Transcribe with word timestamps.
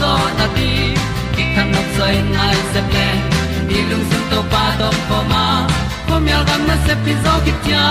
zo 0.00 0.12
na 0.38 0.46
ti 0.56 0.70
ki 1.34 1.44
kan 1.54 1.66
nok 1.74 1.88
sai 1.96 2.14
nai 2.36 2.56
se 2.72 2.80
ple 2.90 3.08
ni 3.68 3.78
lung 3.90 4.04
sun 4.10 4.22
to 4.30 4.40
pa 4.52 4.62
to 4.80 4.88
pa 5.08 5.18
ma. 5.32 5.44
Ko 6.08 6.14
myal 6.24 6.42
gam 6.48 6.62
na 6.68 6.76
se 6.86 6.94
pi 7.04 7.12
zo 7.24 7.34
ki 7.44 7.52
tia 7.64 7.86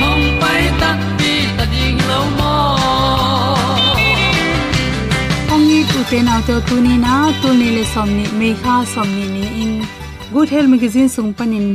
hom 0.00 0.20
pai 0.42 0.62
ta 0.80 0.90
ti 1.18 1.32
ta 1.56 1.64
ding 1.72 1.98
lo 2.10 2.20
mo 2.38 2.54
ong 5.54 5.64
ni 5.68 5.78
tu 5.90 5.98
te 6.10 6.18
na 6.28 6.36
te 6.46 6.54
tu 6.68 6.76
ni 6.86 6.94
na 7.04 7.14
tu 7.40 7.48
ni 7.60 7.68
le 7.76 7.84
som 7.94 8.08
ni 8.18 8.24
me 8.38 8.48
kha 8.62 8.76
som 8.94 9.08
ni 9.16 9.26
ni 9.34 9.44
in. 9.64 9.74
Good 10.32 10.48
health 10.52 10.70
magazine 10.74 11.10
sung 11.16 11.30
panin 11.38 11.66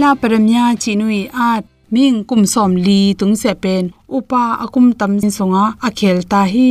la 0.00 0.08
paramya 0.20 0.64
chinui 0.82 1.22
at 1.50 1.64
ming 1.94 2.18
kum 2.28 2.42
som 2.54 2.72
li 2.86 3.00
tung 3.18 3.34
se 3.42 3.52
pen 3.62 3.84
upa 4.16 4.42
akum 4.64 4.86
tam 4.98 5.12
songa 5.38 5.64
akhel 5.88 6.18
ta 6.30 6.40
hi 6.52 6.70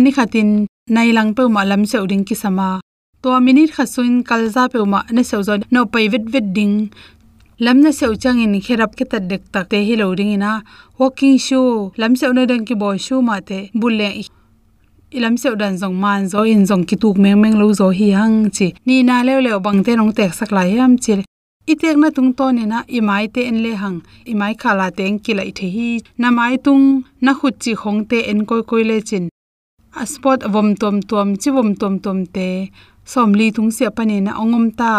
ani 0.00 0.10
khatin 0.16 0.48
nai 0.94 1.10
lang 1.16 1.30
pe 1.36 1.42
ma 1.54 1.62
lam 1.70 1.82
se 1.90 1.96
uding 2.04 2.24
ki 2.28 2.34
sama 2.42 2.68
to 3.22 3.28
minute 3.46 3.72
khasuin 3.76 4.16
kalza 4.28 4.62
pe 4.72 4.80
ma 4.92 5.00
ne 5.16 5.22
se 5.28 5.36
zo 5.48 5.54
no 5.74 5.80
pai 5.92 6.06
vet 6.12 6.24
vet 6.32 6.46
ding. 6.56 6.76
Lam 7.64 7.80
na 7.84 7.90
seu 7.98 8.12
chang 8.22 8.38
in 8.44 8.54
kherap 8.66 8.92
ke 8.98 9.04
ta 9.10 9.18
dek 9.30 9.42
tak 9.52 9.64
te 9.70 9.78
hi 9.86 9.94
lo 10.00 10.14
ding 10.18 10.32
ina. 10.36 10.52
Walking 10.98 11.38
shoe, 11.46 11.92
lam 12.00 12.12
seu 12.20 12.32
na 12.36 12.42
dang 12.50 12.64
ki 12.68 12.74
boy 12.82 12.96
shoe 13.06 13.22
ma 13.28 13.36
te 13.48 13.58
bulle 13.80 14.08
ilam 15.16 15.34
seu 15.42 15.54
dan 15.60 15.74
zong 15.80 15.96
man 16.02 16.28
zo 16.32 16.40
in 16.54 16.66
zong 16.70 16.84
ki 16.88 16.96
tuk 17.02 17.16
meng 17.22 17.40
meng 17.42 17.56
lo 17.60 17.66
zo 17.80 17.88
hi 17.98 18.08
hang 18.18 18.36
chi. 18.56 18.68
Ni 18.86 18.96
na 19.08 19.22
le 19.26 19.34
le 19.46 19.52
bang 19.66 19.80
te 19.86 19.96
nong 19.96 20.12
tek 20.18 20.32
sak 20.38 20.50
lai 20.56 20.70
ham 20.80 20.98
chi. 21.04 21.14
Itek 21.72 21.96
na 22.02 22.08
tung 22.16 22.30
to 22.38 22.46
ni 22.56 22.64
na 22.72 22.78
i 22.96 23.00
mai 23.08 23.24
te 23.34 23.40
en 23.50 23.58
le 23.64 23.72
hang. 23.82 23.98
I 24.30 24.34
mai 24.40 24.52
khala 24.62 24.90
teng 24.98 25.16
ki 25.24 25.32
lai 25.38 25.50
the 25.58 25.66
hi. 25.76 25.88
Na 26.20 26.28
mai 26.38 26.54
tung 26.64 26.84
na 27.24 27.32
khut 27.38 27.54
chi 27.62 27.72
khong 27.80 28.00
te 28.10 28.18
en 28.30 28.44
koi 28.48 28.62
koi 28.70 28.84
le 28.90 29.00
chin 29.08 29.26
a 30.02 30.04
spot 30.12 30.40
vom 30.54 30.68
tom 30.80 30.96
tom, 31.10 31.28
chi 31.40 31.48
vom 31.56 31.70
tom 31.80 31.94
tom 32.04 32.18
te. 32.34 32.48
Som 33.12 33.28
li 33.38 33.46
tung 33.56 33.70
se 33.76 33.86
pani 33.96 34.16
na 34.20 34.32
ongom 34.42 34.66
ta. 34.80 34.94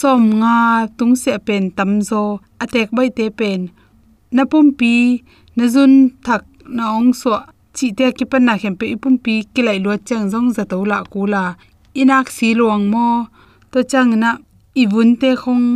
Som 0.00 0.22
nga 0.40 0.56
tung 0.98 1.14
se 1.22 1.32
pen 1.46 1.64
tam 1.76 1.90
zo, 2.08 2.22
atek 2.62 2.88
bai 2.96 3.08
te 3.16 3.24
pen. 3.38 3.60
Na 4.36 4.42
pum 4.50 4.66
pi, 4.78 4.94
na 5.56 5.64
zun 5.74 5.92
thak 6.24 6.44
na 6.76 6.84
ong 6.98 7.12
so, 7.20 7.30
chi 7.76 7.86
te 7.98 8.06
ki 8.16 8.24
pan 8.30 8.44
na 8.46 8.54
khem 8.60 8.74
pe 8.80 8.86
ipum 8.94 9.16
pi, 9.24 9.34
ki 9.54 9.60
lai 9.66 9.78
lo 9.84 9.92
chang 10.08 10.26
zong 10.32 10.48
za 10.56 10.64
to 10.70 10.76
la 10.90 10.98
ku 11.12 11.20
la. 11.32 11.44
Inak 12.00 12.26
si 12.36 12.48
luang 12.58 12.84
mo, 12.92 13.08
to 13.72 13.78
chang 13.90 14.12
na 14.22 14.30
ibun 14.82 15.10
te 15.20 15.30
khong. 15.42 15.66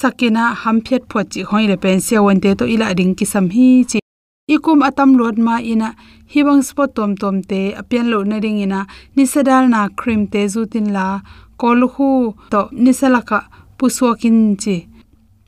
Sakena 0.00 0.44
ham 0.62 0.78
phet 0.86 1.02
pho 1.10 1.20
chi 1.32 1.40
hoi 1.50 1.64
le 1.70 1.76
pen 1.82 1.98
se 2.06 2.16
won 2.24 2.38
te 2.42 2.50
to 2.58 2.64
ila 2.74 2.88
ding 2.98 3.14
ki 3.18 3.26
sam 3.32 3.46
hi 3.54 3.68
chi 3.90 4.01
ikum 4.48 4.82
atam 4.82 5.14
lot 5.18 5.36
ma 5.38 5.60
ina, 5.72 5.94
hibang 6.32 6.62
spot 6.66 6.94
tom 6.96 7.14
tom 7.16 7.42
te, 7.42 7.60
apian 7.80 8.10
lo 8.12 8.18
na 8.24 8.36
ring 8.44 8.58
ina 8.58 8.86
nisadal 9.16 9.64
na 9.70 9.88
cream 9.98 10.26
te 10.32 10.40
zutin 10.52 10.88
la, 10.96 11.22
kolhu 11.60 12.34
to 12.50 12.60
nisalaka 12.84 13.38
puswakin 13.78 14.38
chi. 14.62 14.76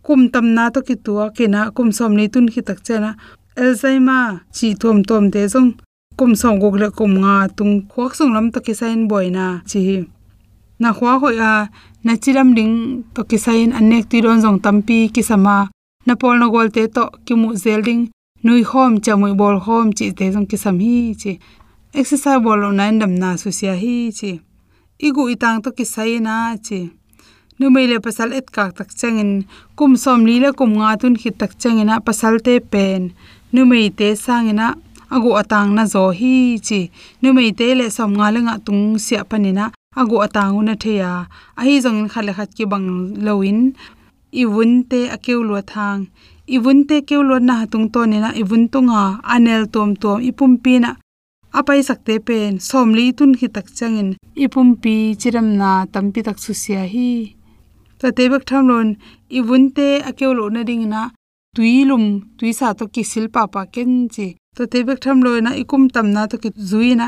Kum 0.05 0.21
tam 0.33 0.47
na 0.57 0.71
to 0.75 0.81
ki 0.87 0.97
tua 1.05 1.25
ke 1.37 1.45
na 1.55 1.61
kum 1.77 1.89
som 1.99 2.13
ni 2.19 2.29
tun 2.33 2.47
ki 2.55 2.61
tak 2.69 2.79
chena 2.87 3.11
elzaima 3.63 4.19
chi 4.57 4.69
tom 4.83 4.99
tom 5.09 5.25
te 5.35 5.43
zong, 5.53 5.71
kum 6.19 6.33
som 6.41 6.55
gok 6.63 6.77
le 6.83 6.89
kum 6.99 7.13
nga 7.23 7.35
tung 7.57 7.75
khok 7.91 8.13
sung 8.19 8.33
lam 8.37 8.47
to 8.55 8.59
ki 8.67 8.75
sain 8.81 9.01
boina 9.11 9.47
chi. 9.71 9.83
Na 10.83 10.89
khwa 10.97 11.13
hoi 11.23 11.37
a, 11.51 11.53
na 12.05 12.13
chiram 12.23 12.51
ding 12.57 12.75
to 13.15 13.21
ki 13.31 13.39
sain 13.45 13.71
anek 13.79 14.05
ti 14.11 14.19
ron 14.25 14.43
jong 14.45 14.59
tampi 14.65 14.99
ki 15.15 15.23
sama 15.31 15.57
na 16.07 16.13
pol 16.21 16.37
na 16.39 16.47
gol 16.53 16.69
te 16.77 16.83
to 16.97 17.05
ki 17.27 17.35
mu 17.41 17.49
zel 17.65 17.81
ding 17.89 18.03
nui 18.45 18.63
khom 18.71 19.01
chamui 19.05 19.33
bol 19.41 19.57
khom, 19.65 19.87
chi 19.97 20.07
te 20.19 20.25
jong 20.35 20.47
ki 20.51 20.57
sam 20.65 20.77
hi, 20.85 20.97
chi 21.21 21.33
exercise 22.01 22.43
bol 22.45 22.59
lo 22.63 22.71
nine 22.81 22.99
dam 23.01 23.13
na 23.23 23.31
su 23.41 23.49
sia 23.59 23.75
hi, 23.83 23.97
chi 24.19 24.33
igu 25.07 25.23
itang 25.35 25.59
to 25.65 25.71
ki 25.77 25.85
sai 25.95 26.13
na, 26.27 26.37
chi 26.67 26.81
nu 27.59 27.71
mei 27.75 27.87
le 27.91 27.97
pasal 28.07 28.31
et 28.39 28.47
kak 28.57 28.71
tak 28.79 28.91
changin 29.01 29.31
kum 29.79 29.93
som 30.05 30.21
li 30.29 30.37
le 30.45 30.51
kum 30.59 30.71
nga 30.79 30.91
tun 31.01 31.15
khit 31.21 31.35
tak 31.41 31.53
changina 31.61 31.95
pasal 32.07 32.35
te 32.47 32.55
pen. 32.73 33.03
Nu 33.55 33.61
mei 33.71 33.89
te 33.99 34.09
sangina 34.25 34.67
agu 35.15 35.31
atang 35.41 35.71
na 35.77 35.85
zo 35.95 36.05
hi, 36.19 36.37
chi 36.67 36.81
nu 37.23 37.29
mei 37.37 37.51
te 37.59 37.69
le 37.79 37.87
som 37.97 38.11
nga 38.19 38.29
le 38.35 38.41
nga 38.47 38.55
tung 38.67 38.85
sia 39.05 39.23
panina 39.31 39.65
agu 40.01 40.17
atang 40.27 40.53
una 40.61 40.75
theya 40.83 41.13
a 41.59 41.61
hi 41.67 41.75
jong 41.85 42.01
khale 42.13 42.33
khat 42.37 42.51
ki 42.57 42.65
bang 42.73 42.89
loin 43.27 43.59
i 44.41 44.45
wun 44.55 44.73
te 44.91 45.01
akeu 45.15 45.41
lo 45.49 45.55
thang 45.73 46.01
i 46.47 46.59
wun 46.65 46.85
te 46.89 46.97
keu 47.09 47.23
lo 47.29 47.37
na 47.49 47.57
tung 47.73 47.89
to 47.95 48.01
ni 48.11 48.19
na 48.25 48.31
i 48.41 48.43
wun 48.51 48.65
tunga 48.73 49.03
anel 49.35 49.65
tom 49.75 49.91
ipum 50.29 50.53
pi 50.65 50.79
na, 50.85 50.91
apai 51.59 51.81
sakte 51.89 52.15
pen 52.27 52.53
somli 52.69 53.07
tun 53.19 53.33
hi 53.41 53.47
tak 53.57 53.67
changin, 53.79 54.09
ipum 54.45 54.69
pi 54.83 54.95
chiram 55.21 55.49
na 55.61 55.71
tampi 55.93 56.21
tak 56.27 56.39
su 56.45 56.53
sia 56.63 56.85
hi. 56.93 57.11
Ta 58.01 58.09
te 58.17 58.25
bak 58.33 58.45
tham 58.49 58.63
lon 58.71 58.89
i 59.39 59.41
wun 59.49 59.65
te 59.77 59.89
akeu 60.09 60.33
lo 60.39 60.45
na 60.55 60.63
ding 60.69 60.85
na 60.93 61.03
tuilum 61.55 62.05
tuisa 62.39 62.69
to 62.79 62.85
ki 62.95 63.03
sil 63.11 63.27
pa 63.35 63.43
pa 63.53 63.63
ken 63.75 63.93
chi. 64.15 64.27
To 64.57 64.63
te 64.73 64.79
bek 64.89 65.01
tham 65.05 65.19
lo 65.25 65.31
na, 65.41 65.51
ikum 65.63 65.83
tam 65.95 66.07
na 66.15 66.23
to 66.31 66.37
ki 66.43 66.51
zuina 66.71 67.07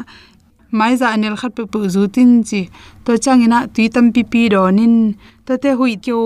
mai 0.79 0.95
za 1.01 1.07
anel 1.15 1.37
khat 1.41 1.53
pe 1.57 1.65
pu 1.73 1.79
zu 1.95 2.03
tin 2.15 2.33
chi. 2.49 2.61
To 3.05 3.13
changina 3.25 3.59
tui 3.75 3.87
tam 3.95 4.07
pi 4.15 4.23
pi 4.33 4.43
ronin 4.55 4.95
to 5.13 5.17
tate 5.47 5.71
hui 5.79 5.95
kyo 6.05 6.19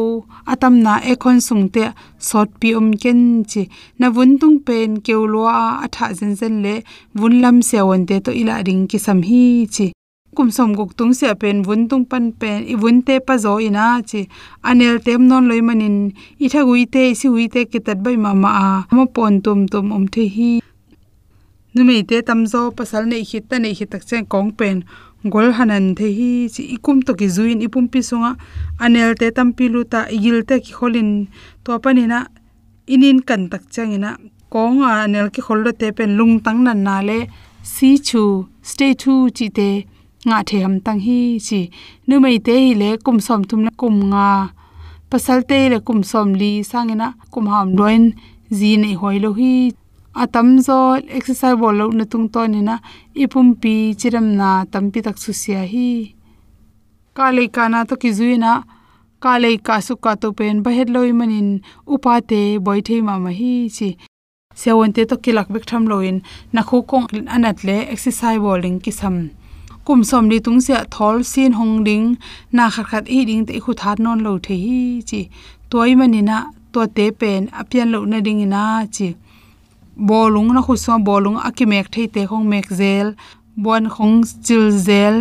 atam 0.52 0.74
na 0.84 0.94
e 1.10 1.14
khon 1.22 1.38
sung 1.46 1.64
te 1.74 1.84
sot 2.28 2.48
pi 2.60 2.68
om 2.78 2.88
ken 3.02 3.20
chi. 3.50 3.62
Na 4.00 4.06
vun 4.14 4.30
tung 4.40 4.58
pen 4.66 4.90
kyo 5.06 5.18
lo 5.32 5.42
a 5.60 5.62
atha 5.84 6.06
zen 6.18 6.32
zen 6.40 6.54
le 6.64 6.74
vun 7.18 7.34
lam 7.42 7.56
se 7.68 7.78
won 7.88 8.02
te 8.08 8.16
to 8.24 8.30
ila 8.40 8.56
ring 8.66 8.84
ki 8.90 8.98
sam 9.06 9.18
hi 9.28 9.42
chi. 9.74 9.86
Kum 10.36 10.48
som 10.56 10.70
gok 10.78 10.90
tung 10.98 11.12
se 11.18 11.28
pen 11.42 11.56
vun 11.66 11.82
tung 11.90 12.04
pan 12.10 12.24
pen, 12.40 12.58
i 12.72 12.74
vun 12.82 13.02
te 13.06 13.14
pa 13.26 13.34
zo 13.44 13.52
ina 13.68 13.86
chi. 14.10 14.20
Anel 14.68 14.96
tem 15.06 15.22
non 15.30 15.48
loi 15.50 15.60
manin, 15.68 15.96
i 16.44 16.46
tha 16.52 16.60
gui 16.68 16.84
te 16.94 17.02
si 17.18 17.26
hui 17.32 17.46
te 17.54 17.60
ki 17.70 17.78
tat 17.86 17.98
bai 18.04 18.16
ma 18.24 18.32
ma 18.42 18.50
a. 18.66 18.70
Ma 18.96 19.04
pon 19.14 19.34
tum 19.44 19.60
tum 19.72 19.86
om 19.96 20.04
the 20.14 20.24
hi. 20.36 20.50
Numei 21.74 22.02
te 22.08 22.16
tamzo 22.28 22.60
pasal 22.78 23.04
nei 23.10 23.22
hit 23.30 23.44
ta 23.50 23.56
nei 23.58 23.74
hit 23.78 23.90
tak 23.92 24.02
chen 24.08 24.24
kong 24.32 24.50
pen 24.58 24.76
gol 25.24 25.52
hanan 25.52 25.94
the 25.94 26.08
hi 26.18 26.48
chi 26.54 26.62
ikum 26.76 27.04
to 27.06 27.12
ki 27.14 27.28
zuin 27.36 27.60
ipum 27.66 27.84
pi 27.92 28.00
songa 28.00 28.32
anel 28.84 29.14
te 29.20 29.26
tampi 29.36 29.68
lu 29.74 29.84
ta 29.92 30.00
igil 30.16 30.38
te 30.48 30.56
ki 30.64 30.72
kholin 30.78 31.10
to 31.64 31.78
panina 31.84 32.20
inin 32.94 33.18
kan 33.28 33.42
tak 33.52 33.62
changina. 33.74 34.10
Kong 34.52 34.82
anel 34.82 35.28
ki 35.34 35.40
khollo 35.46 35.70
te 35.80 35.92
pen 35.96 36.10
lung 36.18 36.34
tang 36.44 36.60
nan 36.66 36.82
na 36.86 36.96
le. 37.08 37.18
Si 37.62 37.90
chu, 38.08 38.22
stay 38.70 38.92
tu 39.02 39.12
chi 39.36 39.46
te 39.58 39.68
nga 40.26 40.38
the 40.48 40.56
ham 40.64 40.74
tang 40.86 41.00
hi 41.06 41.38
chi. 41.46 41.60
Nu 42.08 42.14
mai 42.24 42.38
te 42.46 42.54
hi 42.62 42.70
le 42.82 42.90
kum 43.04 43.18
som 43.26 43.40
tum 43.48 43.60
na 43.66 43.70
kum 43.80 43.96
nga. 44.12 44.28
Pasal 45.10 45.40
te 45.50 45.58
le 45.72 45.78
kum 45.86 46.00
som 46.10 46.28
li 46.40 46.52
sangina. 46.70 47.08
Kum 47.32 47.46
ham 47.52 47.68
roin 47.78 48.04
zi 48.58 48.70
nei 48.82 48.94
hoi 49.00 49.18
lo 49.24 49.30
hi 49.40 49.52
atam 50.14 50.58
zo 50.66 50.78
exercise 51.16 51.56
bol 51.60 51.74
lo 51.80 51.86
na 51.98 52.04
tung 52.12 52.26
to 52.34 52.42
ni 52.52 52.60
na 52.68 52.74
ipum 53.22 53.48
pi 53.60 53.74
chiram 54.00 54.26
na 54.40 54.48
tampi 54.72 55.00
tak 55.06 55.16
su 55.22 55.32
sia 55.42 55.62
hi 55.72 55.90
ka 57.16 57.26
le 57.36 57.44
ka 57.56 57.64
na 57.72 57.78
to 57.88 57.94
ki 58.02 58.10
zuina 58.18 58.52
ka 59.22 59.32
le 59.42 59.50
ka 59.66 59.76
su 59.86 59.94
ka 60.04 60.12
to 60.22 60.28
pen 60.38 60.56
ba 60.64 60.70
het 60.76 60.88
loi 60.94 61.10
manin 61.18 61.48
upa 61.94 62.14
te 62.30 62.40
boi 62.64 62.80
the 62.86 62.96
ma 63.06 63.14
ma 63.24 63.30
hi 63.40 63.52
chi. 63.76 63.90
Sewon 64.60 64.92
te 64.94 65.02
to 65.10 65.16
kilak 65.24 65.48
bek 65.54 65.64
tham 65.70 65.84
loin, 65.90 66.16
na 66.54 66.60
khu 66.68 66.76
kong 66.90 67.06
anat 67.34 67.58
le 67.66 67.76
exercise 67.94 68.40
bowling 68.44 68.78
ki 68.84 68.92
sam 69.00 69.16
kum 69.86 70.00
som 70.10 70.24
li 70.30 70.38
tung 70.44 70.60
sia 70.66 70.80
thol 70.94 71.16
sin 71.32 71.52
hong 71.58 71.76
ding, 71.88 72.06
na 72.56 72.64
khat 72.74 72.86
khat 72.90 73.04
i 73.16 73.18
ding 73.28 73.42
te 73.48 73.52
khu 73.64 73.72
that 73.80 73.98
non 74.04 74.18
lo 74.26 74.32
the 74.46 74.54
hi 74.64 74.80
chi. 75.08 75.20
Toy 75.70 75.90
manina 75.98 76.36
to 76.72 76.80
te 76.96 77.06
pen 77.20 77.42
apian 77.60 77.88
lo 77.94 77.98
na 78.10 78.18
ding 78.26 78.40
ina 78.46 78.62
chi 78.94 79.08
bolung 80.08 80.48
na 80.54 80.60
khuswa 80.66 80.94
bolung 81.08 81.38
akimek 81.48 81.86
thei 81.94 82.06
te 82.14 82.22
khong 82.30 82.46
mek 82.52 82.66
zel 82.80 83.08
bon 83.64 83.84
khong 83.94 84.16
chil 84.46 84.64
zel 84.86 85.16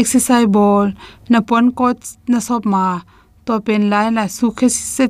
exercise 0.00 0.50
ball 0.56 0.88
na 1.30 1.38
pon 1.48 1.66
ko 1.78 1.86
na 2.32 2.38
sop 2.46 2.62
ma 2.72 2.84
to 3.46 3.52
pen 3.66 3.82
lai 3.92 4.06
la 4.16 4.24
su 4.36 4.46
khe 4.58 4.68
se 4.68 5.06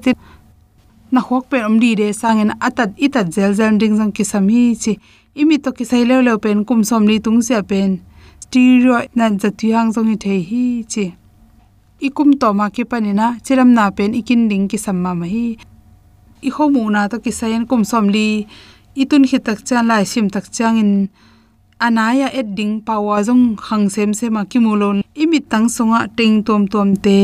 na 1.15 1.21
hok 1.28 1.45
pe 1.50 1.59
om 1.69 1.78
di 1.83 1.90
de 2.00 2.07
sangen, 2.21 2.50
atat 2.66 2.90
itat 3.07 3.26
zel 3.37 3.52
zel 3.59 3.78
ding 3.81 3.95
jang 3.99 4.12
kisami 4.16 4.62
chi 4.83 4.93
imi 5.40 5.57
to 5.64 5.71
kisai 5.78 6.02
le 6.11 6.16
le 6.26 6.33
pen 6.45 6.59
kum 6.69 6.81
som 6.88 7.02
ni 7.07 7.16
tung 7.25 7.40
sia 7.47 7.62
pen 7.71 7.90
stereo, 8.43 8.97
na 9.14 9.25
jati 9.43 9.66
hang 9.75 9.90
jong 9.95 10.09
hi 10.11 10.16
thei 10.25 10.40
hi 10.50 10.64
chi. 10.93 11.07
Ikum 12.07 12.28
to 12.40 12.49
ma 12.59 12.66
ki 12.75 12.85
panina 12.90 13.26
chiram 13.45 13.71
na 13.76 13.85
pen 13.97 14.11
ikin 14.21 14.43
ding 14.50 14.66
ki 14.71 14.78
samma 14.85 15.11
ma 15.21 15.26
hi. 15.35 15.47
I 16.49 16.50
khomu 16.54 16.83
na 16.95 17.00
to 17.11 17.16
kisai 17.25 17.50
sayen 17.50 17.64
kum 17.71 17.83
som 17.90 18.07
li 18.14 18.26
itun 19.03 19.23
hi 19.31 19.39
tak 19.47 19.59
chan 19.67 19.85
lai 19.91 20.05
sim 20.13 20.27
tak 20.35 20.47
chang 20.57 20.77
in 20.83 20.93
anaya 21.87 22.29
edding 22.41 22.75
pawa 22.87 23.17
jong 23.27 23.45
khang 23.65 23.87
sem 23.95 24.11
se 24.19 24.27
ma 24.35 24.43
ki 24.51 24.59
mulon 24.65 24.97
imi 25.23 25.39
tang 25.51 25.67
songa 25.77 26.01
ting 26.19 26.37
tom 26.47 26.63
tom 26.73 26.89
te 27.05 27.19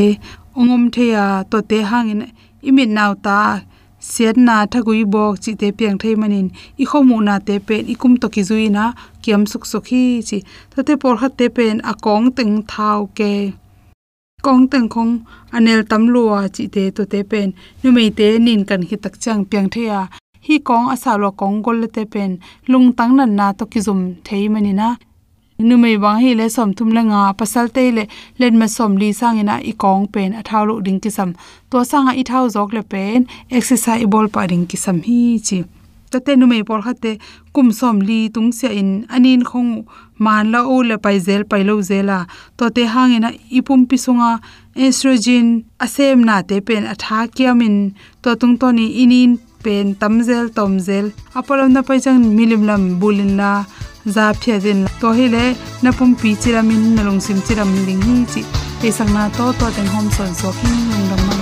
ongom 0.59 0.85
theya 0.95 1.25
to 1.50 1.59
te 1.71 1.79
hangin 1.91 2.21
imi 2.69 2.85
naw 2.97 3.12
ta 3.27 3.41
siat 4.00 4.37
na 4.47 4.57
thagui 4.73 5.05
bok 5.15 5.35
chi 5.43 5.53
te 5.61 5.69
piang 5.79 5.99
thei 6.03 6.15
manin. 6.21 6.49
I 6.83 6.85
khomu 6.91 7.17
na 7.29 7.35
te 7.47 7.55
pen 7.67 7.83
i 7.93 7.95
kum 8.00 8.17
to 8.21 8.27
ki 8.35 8.43
zui 8.49 8.67
na 8.77 8.85
kiam 9.23 9.43
suk 9.50 9.65
suk 9.73 9.85
hi 9.93 10.05
chi. 10.29 10.39
To 10.73 10.79
te 10.87 10.95
por 11.03 11.15
khat 11.21 11.33
te 11.39 11.47
pen 11.57 11.77
a 11.91 11.93
kong 12.05 12.27
teng 12.37 12.55
thau 12.73 13.00
ke. 13.19 13.33
Kong 14.47 14.62
teng 14.73 14.89
khong 14.95 15.12
anel 15.57 15.81
tam 15.91 16.03
lua 16.15 16.41
chi 16.55 16.65
te 16.75 16.85
to 16.97 17.03
te 17.12 17.21
pen. 17.31 17.49
Nu 17.83 17.89
mei 17.97 18.11
te 18.19 18.27
nin 18.47 18.61
kan 18.69 18.83
hi 18.89 18.97
tak 19.05 19.15
chang 19.23 19.41
piang 19.50 19.69
theya 19.75 20.00
hi 20.47 20.59
kong 20.68 20.87
asalo 20.94 21.28
kong 21.40 21.62
gol 21.64 21.87
te 21.94 22.04
pen. 22.12 22.30
Lung 22.70 22.92
tang 22.99 23.16
nan 23.18 23.37
na 23.38 23.52
to 23.52 23.64
kizum 23.73 24.00
thei 24.26 24.49
mani 24.49 24.73
na 24.73 24.88
nu 25.68 25.76
mei 25.82 25.97
wang 26.02 26.18
hi 26.25 26.30
le 26.40 26.47
som 26.56 26.70
thum 26.76 26.90
la 26.97 27.02
nga 27.11 27.20
pasal 27.38 27.66
te 27.76 27.85
le 27.97 28.04
len 28.40 28.54
ma 28.61 28.66
som 28.76 28.92
li 29.00 29.09
sang 29.20 29.40
ina 29.42 29.56
i 29.70 29.73
kong 29.82 30.06
pen, 30.14 30.30
a 30.40 30.42
thau 30.49 30.62
lu 30.68 30.75
ding 30.87 31.00
ki 31.04 31.11
sam 31.16 31.30
to 31.70 31.76
sanga 31.90 32.12
i 32.20 32.25
thau 32.30 32.44
jok 32.54 32.70
le 32.76 32.82
pen, 32.92 33.20
exercise 33.59 34.06
bol 34.12 34.26
pa 34.35 34.47
ding 34.50 34.64
ki 34.70 34.76
sam 34.85 34.97
hi 35.09 35.20
chi. 35.47 35.59
Tate 36.11 36.32
nu 36.37 36.47
mei 36.52 36.62
por 36.68 36.80
khate 36.87 37.12
kum 37.54 37.68
som 37.80 37.97
li 38.09 38.20
tung 38.35 38.50
se 38.59 38.68
in, 38.80 38.90
anin 39.14 39.42
khong 39.50 39.70
man 40.25 40.44
la 40.52 40.61
o 40.75 40.76
le 40.88 40.97
pai 41.04 41.16
zel 41.26 41.42
pai 41.50 41.62
lo 41.68 41.75
zela 41.90 42.18
to 42.56 42.64
te 42.76 42.82
hangena 42.94 43.30
ipum 43.59 43.80
pi 43.88 43.97
sunga 44.04 44.30
estrogen 44.85 45.47
asem 45.85 46.18
na 46.28 46.37
te 46.49 46.56
pen 46.66 46.82
atha 46.92 47.18
kiamin 47.37 47.76
to 48.23 48.30
tung 48.40 48.56
to 48.61 48.68
ni 48.78 48.87
inin 49.02 49.32
pen, 49.64 49.87
tamzel, 50.00 50.45
tomzel 50.57 51.07
apolam 51.38 51.69
na 51.75 51.81
paijang 51.88 52.23
milim 52.37 52.62
lam 52.71 52.83
bulin 53.00 53.33
la 53.40 53.50
za 54.14 54.26
phya 54.40 54.57
din 54.64 54.81
to 55.00 55.09
hi 55.19 55.26
le 55.35 55.45
na 55.83 55.90
pum 55.99 56.11
pi 56.21 56.31
chiramin 56.43 56.85
na 56.97 57.02
long 57.09 57.21
sim 57.26 57.38
chiram 57.47 57.71
ling 57.87 58.02
hi 58.09 58.17
chi. 58.33 58.43
Te 58.81 58.88
sang 58.99 59.12
na 59.17 59.23
to 59.37 59.47
to 59.59 59.67
ten 59.76 59.87
hom 59.95 60.07
son 60.17 60.33
so 60.40 60.50
king 60.59 60.81
ning 60.90 61.07
dam 61.11 61.23
ma 61.29 61.35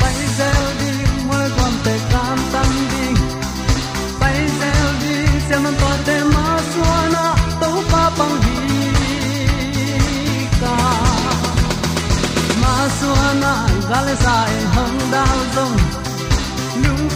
Paizel 0.00 0.64
di 0.80 0.92
moi 1.28 1.46
gom 1.56 1.74
te 1.84 1.94
kam 2.12 2.38
tam 2.52 2.70
di. 2.90 3.04
Paizel 4.20 4.88
di 5.02 5.16
sem 5.46 5.64
to 5.80 5.90
te 6.06 6.16
ma 6.34 6.46
suana 6.70 7.24
to 7.60 7.70
pa 7.92 8.04
pang 8.18 8.38
hi 8.46 8.56
ka. 10.60 10.74
Ma 12.62 12.74
suana 12.98 13.54
gal 13.90 14.08
sa 14.24 14.36
hong 14.74 15.00
dao 15.14 15.38
zong 15.54 15.81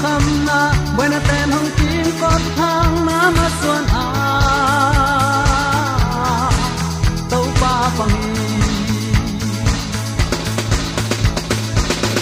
nhung 0.03 0.45
na 0.47 0.73
buena 0.97 1.19
tem 1.29 1.51
hong 1.51 1.71
tin 1.77 2.07
có 2.21 2.31
thang 2.57 3.07
na 3.07 3.31
ma 3.37 3.49
suan 3.61 3.85
a 3.87 4.07
tàu 7.31 7.45
pa 7.61 7.91
pang 7.99 8.17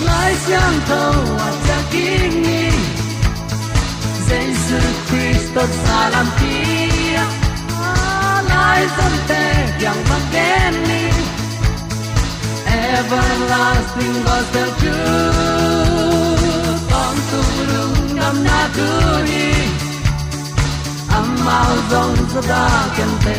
lai 0.07 0.35
xiang 0.47 0.81
thâu 0.88 1.14
a 1.47 1.50
cha 1.66 1.78
kinh 1.93 2.43
ni 2.43 2.71
dây 4.28 4.54
dưa 4.69 4.90
Christos 5.09 5.71
salam 5.85 6.26
pia 6.38 7.25
lai 8.49 8.88
som 8.97 9.12
te 9.28 9.45
yang 9.85 10.00
bang 10.11 10.26
gen 10.33 10.75
ni. 10.88 11.04
Everlasting 12.66 14.16
gospel 14.25 14.69
truth 14.81 15.84
con 16.95 17.17
tu 17.31 17.41
lung 17.73 17.97
nam 18.19 18.37
na 18.47 18.61
tu 18.77 18.89
ni 19.29 19.47
amao 21.19 21.75
zong 21.91 22.19
za 22.33 22.41
da 22.51 22.65
ken 22.97 23.13
te 23.25 23.39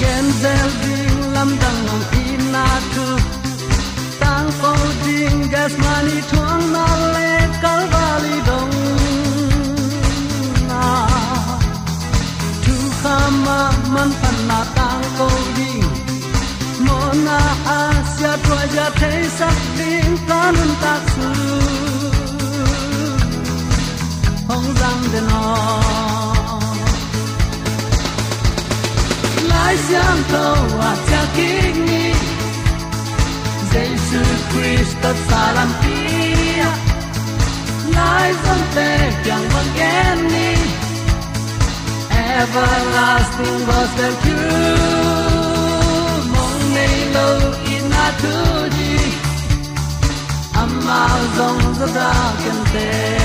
gen 0.00 0.26
zel 0.40 0.70
ding 0.82 1.20
lam 1.34 1.50
dang 1.62 1.80
ngom 1.86 2.02
ti 2.10 2.24
na 2.54 2.66
tu 2.94 3.06
tang 4.22 4.50
ko 4.60 4.72
ding 5.04 5.40
gas 5.54 5.72
mani 5.84 6.18
thong 6.30 6.64
na 6.74 6.86
le 7.14 7.32
kal 7.62 7.82
vali 7.94 8.36
dong 8.48 8.74
na 10.70 10.84
tu 12.64 12.76
khama 13.00 13.60
man 13.94 14.10
pan 14.20 14.36
na 14.50 14.60
tang 14.78 15.06
ko 15.18 15.28
ding 15.56 15.95
na 17.24 17.38
asia 17.76 18.32
tua 18.44 18.62
ja 18.74 18.86
thei 19.00 19.22
sak 19.38 19.58
ding 19.78 20.16
kanun 20.28 20.72
tak 20.82 21.02
su. 21.14 21.30
Hong 24.48 24.68
zang 24.80 25.02
de 25.12 25.20
no. 25.28 25.44
Lai 29.50 29.74
xiang 29.86 30.22
to 30.32 30.44
wa 30.78 30.90
cha 31.08 31.22
king 31.36 31.78
ni. 31.90 32.06
Jesus 33.72 34.40
Christ 34.52 35.04
salam 35.28 35.70
pia 35.82 36.70
lai 37.96 38.28
zong 38.42 38.64
te 38.74 38.90
kyang 39.24 39.46
bang 39.52 39.70
gen 39.78 40.18
ni. 40.32 40.50
Everlasting 42.40 43.60
was 43.70 43.90
the 44.00 44.10
truth 44.22 45.25
lo 47.16 47.28
in 47.76 47.92
a 48.04 48.06
tu 48.20 48.36
di 48.76 48.94
amma 50.62 51.02
zong 51.36 51.64
za 51.78 51.86
da 51.96 52.10
ken 52.42 52.58
te 52.72 53.15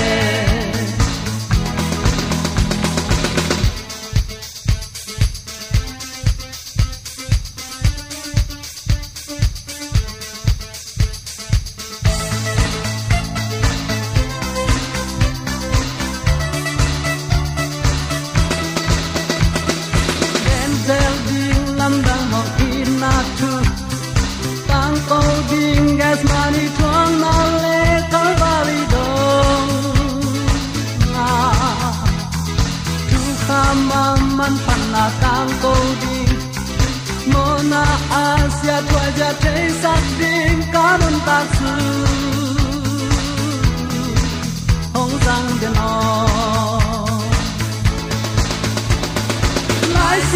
Christ 50.12 50.34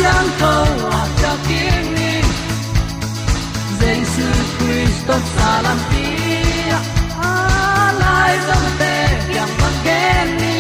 salam 5.37 5.79
pia 5.91 6.79
a 7.29 7.31
lai 8.01 8.35
dom 8.49 8.65
te 8.81 8.95
yang 9.37 9.53
bang 9.61 9.79
gen 9.87 10.29
ni 10.41 10.59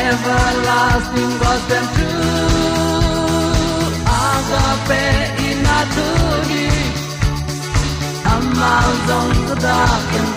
everlasting 0.00 1.32
gospel 1.42 1.84
truth 1.94 3.96
agape 4.24 5.06
ina 5.48 5.78
tu 5.94 6.08
ni 6.50 6.68
amal 8.34 8.90
dong 9.08 9.34
da 9.64 9.80
ken 10.10 10.28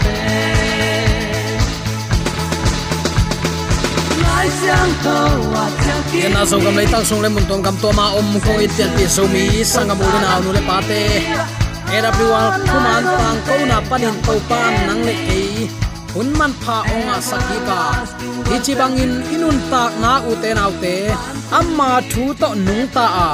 mai 4.42 4.50
chang 4.62 4.94
to 5.06 5.18
wa 5.54 5.66
chang 5.86 6.04
ki 6.12 6.22
na 6.34 6.42
so 6.50 6.58
gam 6.64 6.76
lai 6.80 6.88
tak 6.94 7.04
sung 7.10 7.22
le 7.24 7.30
mun 7.30 7.44
tong 7.50 7.62
gam 7.66 7.76
to 7.82 7.90
ma 7.98 8.06
om 8.20 8.30
ko 8.46 8.54
i 8.66 8.68
tel 8.78 8.90
pi 8.96 9.06
so 9.16 9.24
mi 9.34 9.44
sangam 9.72 10.02
u 10.06 10.08
na 10.24 10.32
nu 10.44 10.50
le 10.58 10.62
pa 10.70 10.78
te 10.90 11.02
AWR 11.96 12.50
kuman 12.70 13.04
pang 13.20 13.40
ko 13.48 13.56
na 13.72 13.78
panin 13.90 14.16
to 14.26 14.34
pan 14.50 14.74
nang 14.88 15.02
le 15.08 15.14
ke 15.26 15.42
hun 16.14 16.30
man 16.40 16.52
pha 16.64 16.78
onga 16.94 17.18
sakika 17.30 17.80
hi 18.50 18.58
chi 18.66 18.74
bangin 18.82 19.14
inun 19.34 19.58
tak 19.72 19.92
na 20.04 20.12
u 20.30 20.34
te 20.44 20.50
nau 20.60 20.72
te 20.84 20.96
amma 21.60 21.90
thu 22.12 22.24
to 22.42 22.50
nung 22.66 22.86
ta 22.96 23.06
a. 23.28 23.30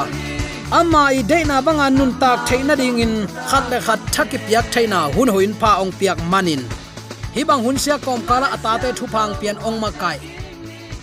Amma 0.78 1.02
i 1.18 1.20
de 1.30 1.38
na 1.50 1.56
banga 1.66 1.86
nun 1.98 2.10
tak 2.22 2.38
theina 2.48 2.74
ding 2.80 2.98
in 3.04 3.14
khat 3.50 3.64
le 3.70 3.78
khat 3.86 4.00
thaki 4.14 4.38
piak 4.46 4.66
theina 4.74 5.00
hun 5.14 5.28
hoin 5.34 5.52
pha 5.60 5.70
ong 5.82 5.92
piak 5.98 6.18
manin 6.32 6.62
hi 7.34 7.42
bang 7.48 7.62
hun 7.64 7.76
sia 7.82 7.96
kom 8.06 8.20
kala 8.28 8.48
atate 8.56 8.88
thu 8.98 9.04
phang 9.14 9.32
pian 9.40 9.56
ong 9.68 9.78
ma 9.84 9.90
kai 10.02 10.18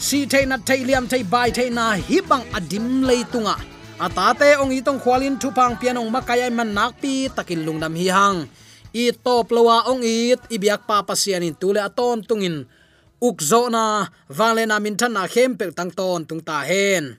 si 0.05 0.19
thei 0.31 0.45
na 0.45 0.57
thei 0.67 0.81
liam 0.87 1.05
thei 1.11 1.23
bai 1.33 1.49
thei 1.57 1.69
na 1.77 1.85
hi 2.07 2.17
bang 2.29 2.45
adim 2.57 2.85
lei 3.09 3.21
tunga. 3.33 3.55
Atate 4.05 4.49
ong 4.61 4.73
i 4.77 4.79
tong 4.85 5.01
khwalin 5.03 5.35
thu 5.41 5.49
pang 5.57 5.73
pian 5.81 5.97
ong 6.01 6.11
makaya 6.15 6.47
man 6.57 6.69
nak 6.77 6.93
pi 7.01 7.13
takin 7.35 7.61
lungnam 7.65 7.93
hi 7.99 8.07
hang. 8.17 8.39
I 9.01 9.03
top 9.25 9.49
lowa 9.55 9.77
ong 9.91 10.05
it, 10.05 10.41
i 10.53 10.57
biak 10.63 10.81
pa 10.89 10.97
pasian 11.07 11.47
in 11.47 11.55
tule 11.61 11.81
aton 11.87 12.21
tungin. 12.27 12.57
Ukzo 13.27 13.61
na 13.75 14.05
valena 14.37 14.77
min 14.83 14.95
than 14.99 15.11
na 15.17 15.23
khem 15.33 15.51
pel 15.59 15.71
tang 15.77 15.91
ton 15.97 16.21
tung 16.29 16.43
ta 16.47 16.57
hen. 16.69 17.17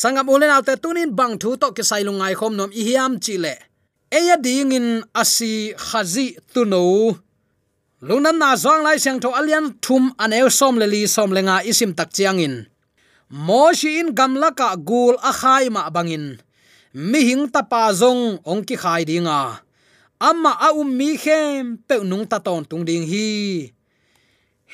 Sangam 0.00 0.28
ulen 0.28 0.52
alte 0.56 0.74
tunin 0.82 1.10
bang 1.18 1.34
thu 1.40 1.50
to 1.60 1.68
ke 1.76 1.82
sailungai 1.90 2.34
khom 2.38 2.52
nom 2.58 2.70
i 2.80 2.82
hiam 2.88 3.12
chile 3.24 3.54
eya 4.10 4.36
ding 4.40 4.72
in 4.72 4.88
asi 5.14 5.72
khazi 5.76 6.36
tuno 6.54 7.12
no 8.00 8.14
lungnam 8.14 8.38
na 8.38 8.54
zong 8.54 8.86
lai 8.86 8.98
siang 8.98 9.18
tho 9.18 9.34
alian 9.34 9.74
thum 9.82 10.14
aneu 10.22 10.46
som 10.50 10.78
le 10.78 10.86
li 10.86 11.02
som 11.06 11.34
lenga 11.34 11.66
isim 11.66 11.90
tak 11.98 12.14
chiang 12.14 12.38
in. 12.38 12.66
Mo 13.28 13.74
shi 13.74 13.98
in 13.98 14.14
gamla 14.14 14.54
ka 14.54 14.78
gul 14.78 15.18
a 15.18 15.32
khai 15.34 15.66
ma 15.68 15.90
bangin 15.90 16.38
mi 16.94 17.20
hing 17.26 17.50
ta 17.50 17.62
pa 17.66 17.90
zong 17.90 18.38
ong 18.46 18.62
ki 18.62 18.76
khai 18.78 19.02
dinga 19.02 19.60
amma 20.22 20.52
a 20.66 20.68
um 20.78 20.86
mi 20.86 21.18
khem 21.18 21.82
pe 21.88 21.98
nung 22.06 22.26
ta 22.30 22.38
ton 22.38 22.62
tung 22.62 22.86
ding 22.86 23.02
hi. 23.02 23.66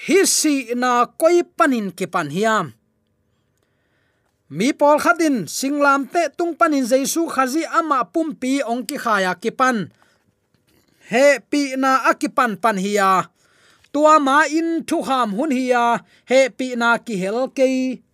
Hi 0.04 0.18
si 0.28 0.74
na 0.76 1.06
koi 1.08 1.40
panin 1.56 1.96
ke 1.96 2.04
pan 2.04 2.28
hiam. 2.28 2.76
Mi 4.52 4.76
pol 4.76 5.00
khadin 5.00 5.48
singlam 5.48 6.04
te 6.12 6.28
tung 6.36 6.52
panin 6.52 6.84
jaisu 6.84 7.24
khazi 7.32 7.64
ama 7.64 8.04
pumpi 8.04 8.60
ong 8.60 8.84
ki 8.84 9.00
khaya 9.00 9.32
ki 9.40 9.50
pan 9.50 9.88
he 11.12 11.40
pi 11.50 11.76
na 11.76 12.08
akipan 12.10 12.56
pan 12.62 12.76
hiya 12.84 13.28
tua 13.92 14.18
ma 14.26 14.44
in 14.58 14.84
thu 14.88 15.02
ham 15.08 15.30
hun 15.38 15.52
hiya 15.52 16.02
he 16.30 16.40
pi 16.58 16.74
na 16.80 16.98
ki 16.98 17.14
hel 17.22 17.38
ke 17.56 17.66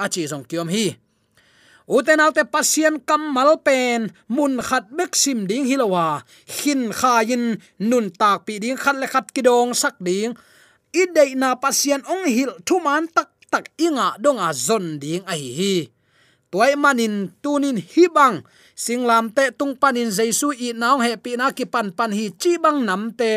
achi 0.04 0.22
jong 0.30 0.44
kiom 0.50 0.68
hi. 0.68 0.86
Uten 1.90 2.22
alte 2.22 2.46
pasien 2.46 3.02
kamal 3.02 3.58
pen, 3.66 4.14
mun 4.30 4.62
khat 4.62 4.86
bek 4.94 5.10
sim 5.22 5.50
ding 5.50 5.66
hilowa 5.66 6.22
hin 6.46 6.94
kha 6.94 7.26
in, 7.34 7.58
nun 7.82 8.06
tak 8.14 8.46
pi 8.46 8.62
ding, 8.62 8.78
khat 8.78 8.94
le 8.94 9.06
khat 9.10 9.26
ki 9.34 9.42
dong, 9.42 9.74
sak 9.74 9.98
ding. 9.98 10.38
I 10.94 11.02
dei 11.10 11.34
na 11.34 11.58
pasien 11.58 12.02
ong 12.06 12.30
hil 12.30 12.50
thu 12.66 12.78
man 12.78 13.10
tak 13.10 13.30
tak 13.50 13.74
inga 13.82 14.14
donga 14.22 14.54
zon 14.54 15.02
ding 15.02 15.26
a 15.26 15.34
hi 15.34 15.90
toy 16.50 16.74
manin 16.78 17.30
tunin 17.42 17.78
hibang 17.78 18.42
singlam 18.84 19.26
te 19.36 19.44
tung 19.58 19.74
panin 19.80 20.10
jaisu 20.16 20.48
i 20.66 20.68
naw 20.82 20.96
he 21.04 21.12
pi 21.24 21.32
na 21.40 21.46
ki 21.58 21.64
pan 21.74 21.88
pan 21.98 22.12
hi 22.18 22.26
chi 22.40 22.52
bang 22.64 22.80
nam 22.88 23.02
te 23.18 23.30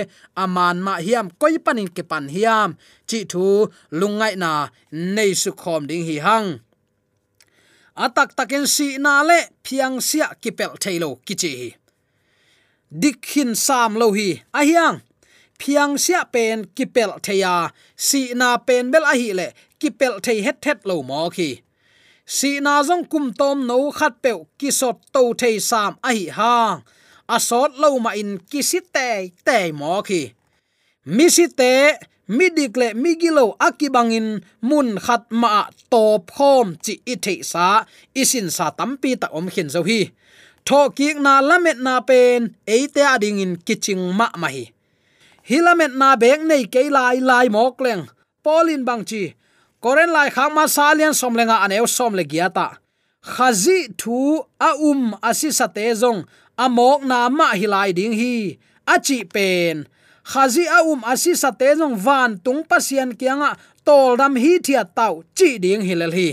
aman 0.44 0.78
ma 0.86 0.94
hiam, 1.06 1.28
koi 1.42 1.56
panin 1.66 1.90
ki 1.96 2.04
pan 2.12 2.26
hiam. 2.36 2.70
Chi 3.10 3.20
thu 3.32 3.46
lungai 4.00 4.34
na 4.44 4.52
nei 5.16 5.32
su 5.42 5.52
khom 5.62 5.82
ding 5.90 6.06
hi 6.10 6.18
hang. 6.26 6.50
Atak 8.04 8.30
takin 8.38 8.66
si 8.76 8.88
na 9.04 9.14
le 9.30 9.40
phiang 9.66 9.96
sia 10.08 10.28
ki 10.42 10.52
pel 10.58 10.74
thailo 10.84 11.10
ki 11.28 11.36
chi 11.42 11.54
dikhin 13.02 13.56
sam 13.56 13.96
lo 13.96 14.12
hi. 14.12 14.30
A 14.54 14.62
hiang, 14.64 15.02
phiang 15.60 15.98
sia 15.98 16.26
pen 16.34 16.66
ki 16.76 16.86
pel 16.86 17.12
thaya. 17.26 17.74
Si 17.96 18.34
na 18.34 18.58
pen 18.58 18.92
bel 18.92 19.06
a 19.12 19.16
hi 19.22 19.34
le 19.40 19.48
ki 19.80 19.90
pel 20.00 20.20
thei 20.26 20.42
het 20.46 20.66
het 20.66 20.80
lo 20.86 21.02
mo 21.02 21.30
khi 21.30 21.63
si 22.26 22.60
na 22.66 22.84
zong 22.88 23.06
kum 23.12 23.34
tom 23.40 23.68
no 23.68 23.92
khat 23.92 24.14
pe 24.24 24.32
ki 24.60 24.70
sot 24.80 24.98
to 25.14 25.24
thei 25.40 25.60
sam 25.70 25.92
a 26.08 26.10
hi 26.18 26.28
hang 26.38 26.78
a 27.36 27.38
sot 27.40 27.72
lo 27.82 27.90
ma 28.06 28.12
in 28.22 28.32
ki 28.50 28.62
si 28.70 28.80
te 28.96 29.10
te 29.48 29.58
mo 29.80 30.02
khi 30.08 30.22
mi 31.16 31.28
si 31.36 31.46
te 31.60 31.72
midik 32.28 32.78
le 32.80 32.88
migilo 32.94 33.46
akibangin 33.60 34.28
mun 34.70 34.90
khat 35.06 35.24
ma 35.42 35.68
to 35.92 36.04
phom 36.32 36.68
chi 36.84 36.94
i 37.14 37.16
thei 37.24 37.40
sa 37.52 37.84
isin 38.22 38.48
sa 38.58 38.66
tampi 38.78 39.12
ta 39.22 39.28
om 39.38 39.48
khin 39.54 39.70
zo 39.76 39.82
hi. 39.90 40.02
Tho 40.68 40.82
ki 40.98 41.08
na 41.26 41.34
lamet 41.50 41.80
na 41.86 42.00
pen 42.10 42.56
eite 42.76 43.02
ading 43.14 43.40
in 43.44 43.54
kiching 43.66 44.04
ma 44.20 44.28
ma 44.42 44.48
hi. 44.56 44.66
Hilamet 45.50 45.94
na 46.00 46.10
bek 46.22 46.40
nei 46.50 46.64
ke 46.74 46.82
lai 46.96 47.18
lai 47.30 47.48
mok 47.56 47.76
leng. 47.86 48.04
Polin 48.44 48.84
bang 48.88 49.04
chi 49.10 49.24
koren 49.84 50.12
lai 50.16 50.30
khang 50.36 50.54
ma 50.56 50.64
salian 50.76 51.14
somlenga 51.22 51.58
aneu 51.66 51.86
somle 51.98 52.24
giata. 52.32 52.68
Khazi 53.34 53.78
thu 54.00 54.18
a 54.68 54.70
um 54.90 55.02
asi 55.30 55.50
sate 55.60 55.86
zong 56.02 56.20
amok 56.66 57.00
na 57.10 57.18
ma 57.38 57.48
hilai 57.60 57.92
ding 57.98 58.16
hi 58.22 58.34
achi 58.94 59.20
pen. 59.34 59.78
Khazi 60.32 60.64
a 60.78 60.80
um 60.92 61.02
asi 61.12 61.32
sate 61.44 61.70
zong 61.80 61.96
van 62.06 62.32
tung 62.44 62.62
pasian 62.70 63.12
kianga, 63.20 63.52
tol 63.86 64.16
dam 64.20 64.36
hi 64.44 64.52
thia 64.66 64.84
tau 64.98 65.16
chi 65.38 65.50
ding 65.64 65.84
hilal 65.88 66.14
hi. 66.20 66.30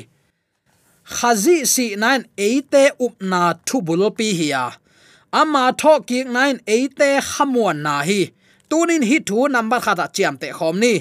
Khazi 1.16 1.56
si 1.72 1.86
nine 2.02 2.24
eite 2.46 2.84
up 3.04 3.14
na 3.30 3.42
thu 3.66 3.76
bul 3.86 4.02
pi 4.18 4.28
hiya 4.38 4.64
ama 5.40 5.64
tho 5.80 5.92
ki 6.08 6.18
nine 6.36 6.58
eite 6.74 7.08
khamuan 7.30 7.78
na 7.86 7.94
hi. 8.08 8.20
Tunin 8.70 9.02
hi 9.10 9.18
thu 9.28 9.48
number 9.54 9.80
khata 9.84 10.06
chiam 10.14 10.34
te 10.40 10.48
khom 10.58 10.76
ni 10.84 10.94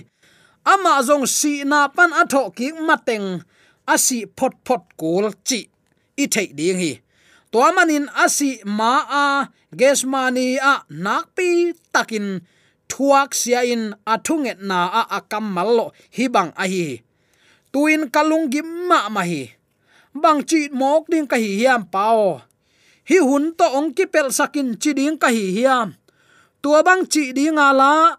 ama 0.66 1.02
zong 1.04 1.28
si 1.28 1.64
na 1.64 1.88
pan 1.88 2.12
atho 2.12 2.52
ki 2.56 2.74
mateng 2.88 3.44
asi 3.88 4.26
phot 4.38 4.54
phot 4.66 4.84
kul 5.00 5.34
chi, 5.48 5.60
i 6.18 6.26
thei 6.34 6.50
ding 6.58 6.80
hi. 6.80 6.94
To 7.52 7.66
manin 7.74 8.06
asi 8.14 8.62
ma 8.66 8.94
a 9.10 9.26
gesmani 9.74 10.62
a 10.62 10.86
nakpi 10.90 11.74
takin, 11.94 12.46
thuak 12.90 13.34
sia 13.34 13.66
in 13.66 13.98
athunget 14.06 14.62
na 14.62 14.80
a 15.00 15.02
akam 15.18 15.46
mallo 15.56 15.86
hi 16.16 16.26
bang 16.30 16.52
a 16.54 16.66
hi. 16.70 17.02
Tuin 17.74 18.10
kalung 18.14 18.46
gi 18.54 18.62
ma 18.62 19.10
ma 19.10 19.22
hi. 19.30 19.44
Bang 20.22 20.42
chi 20.50 20.70
mok 20.80 21.04
ding 21.12 21.28
ka 21.32 21.38
hi 21.38 21.52
hiam 21.62 21.82
pao. 21.94 22.42
Hi 23.10 23.18
hun 23.28 23.54
to 23.58 23.66
ong 23.78 23.94
ki 23.98 24.06
pel 24.14 24.30
sakin 24.38 24.70
chi 24.82 24.92
ding 24.98 25.18
ka 25.22 25.30
hi 25.30 25.46
hiam. 25.58 25.88
Tua 26.62 26.80
bang 26.88 27.06
chi 27.12 27.24
ding 27.38 27.58
ala 27.58 28.18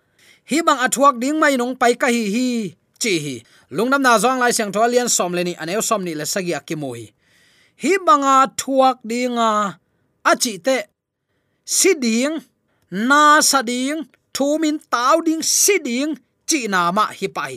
hi 0.50 0.58
bang 0.66 0.82
athuak 0.82 1.22
ding 1.22 1.38
mai 1.38 1.54
nong 1.54 1.78
pai 1.78 1.94
ka 1.94 2.10
hi 2.10 2.24
hi. 2.34 2.48
Chi 2.98 3.14
hi. 3.24 3.34
Lungnam 3.70 4.02
na 4.02 4.18
zong 4.18 4.42
lai 4.42 4.50
siang 4.50 4.74
tholian 4.74 5.06
som 5.06 5.30
leni 5.30 5.54
aneu 5.54 5.78
som 5.78 6.02
ni 6.02 6.12
le 6.18 6.26
sagi 6.26 6.50
akimoi 6.58 7.06
hi. 7.82 7.92
Banga 8.02 8.50
thuak 8.58 8.98
dinga 9.06 9.78
achi 10.26 10.58
te. 10.58 10.90
Siding 11.62 12.42
na 12.90 13.38
sading 13.38 14.10
thumin 14.34 14.82
tau 14.90 15.22
ding 15.22 15.38
siding 15.38 16.18
chi 16.48 16.66
na 16.66 16.90
ma 16.90 17.06
hi 17.14 17.30
pai 17.30 17.54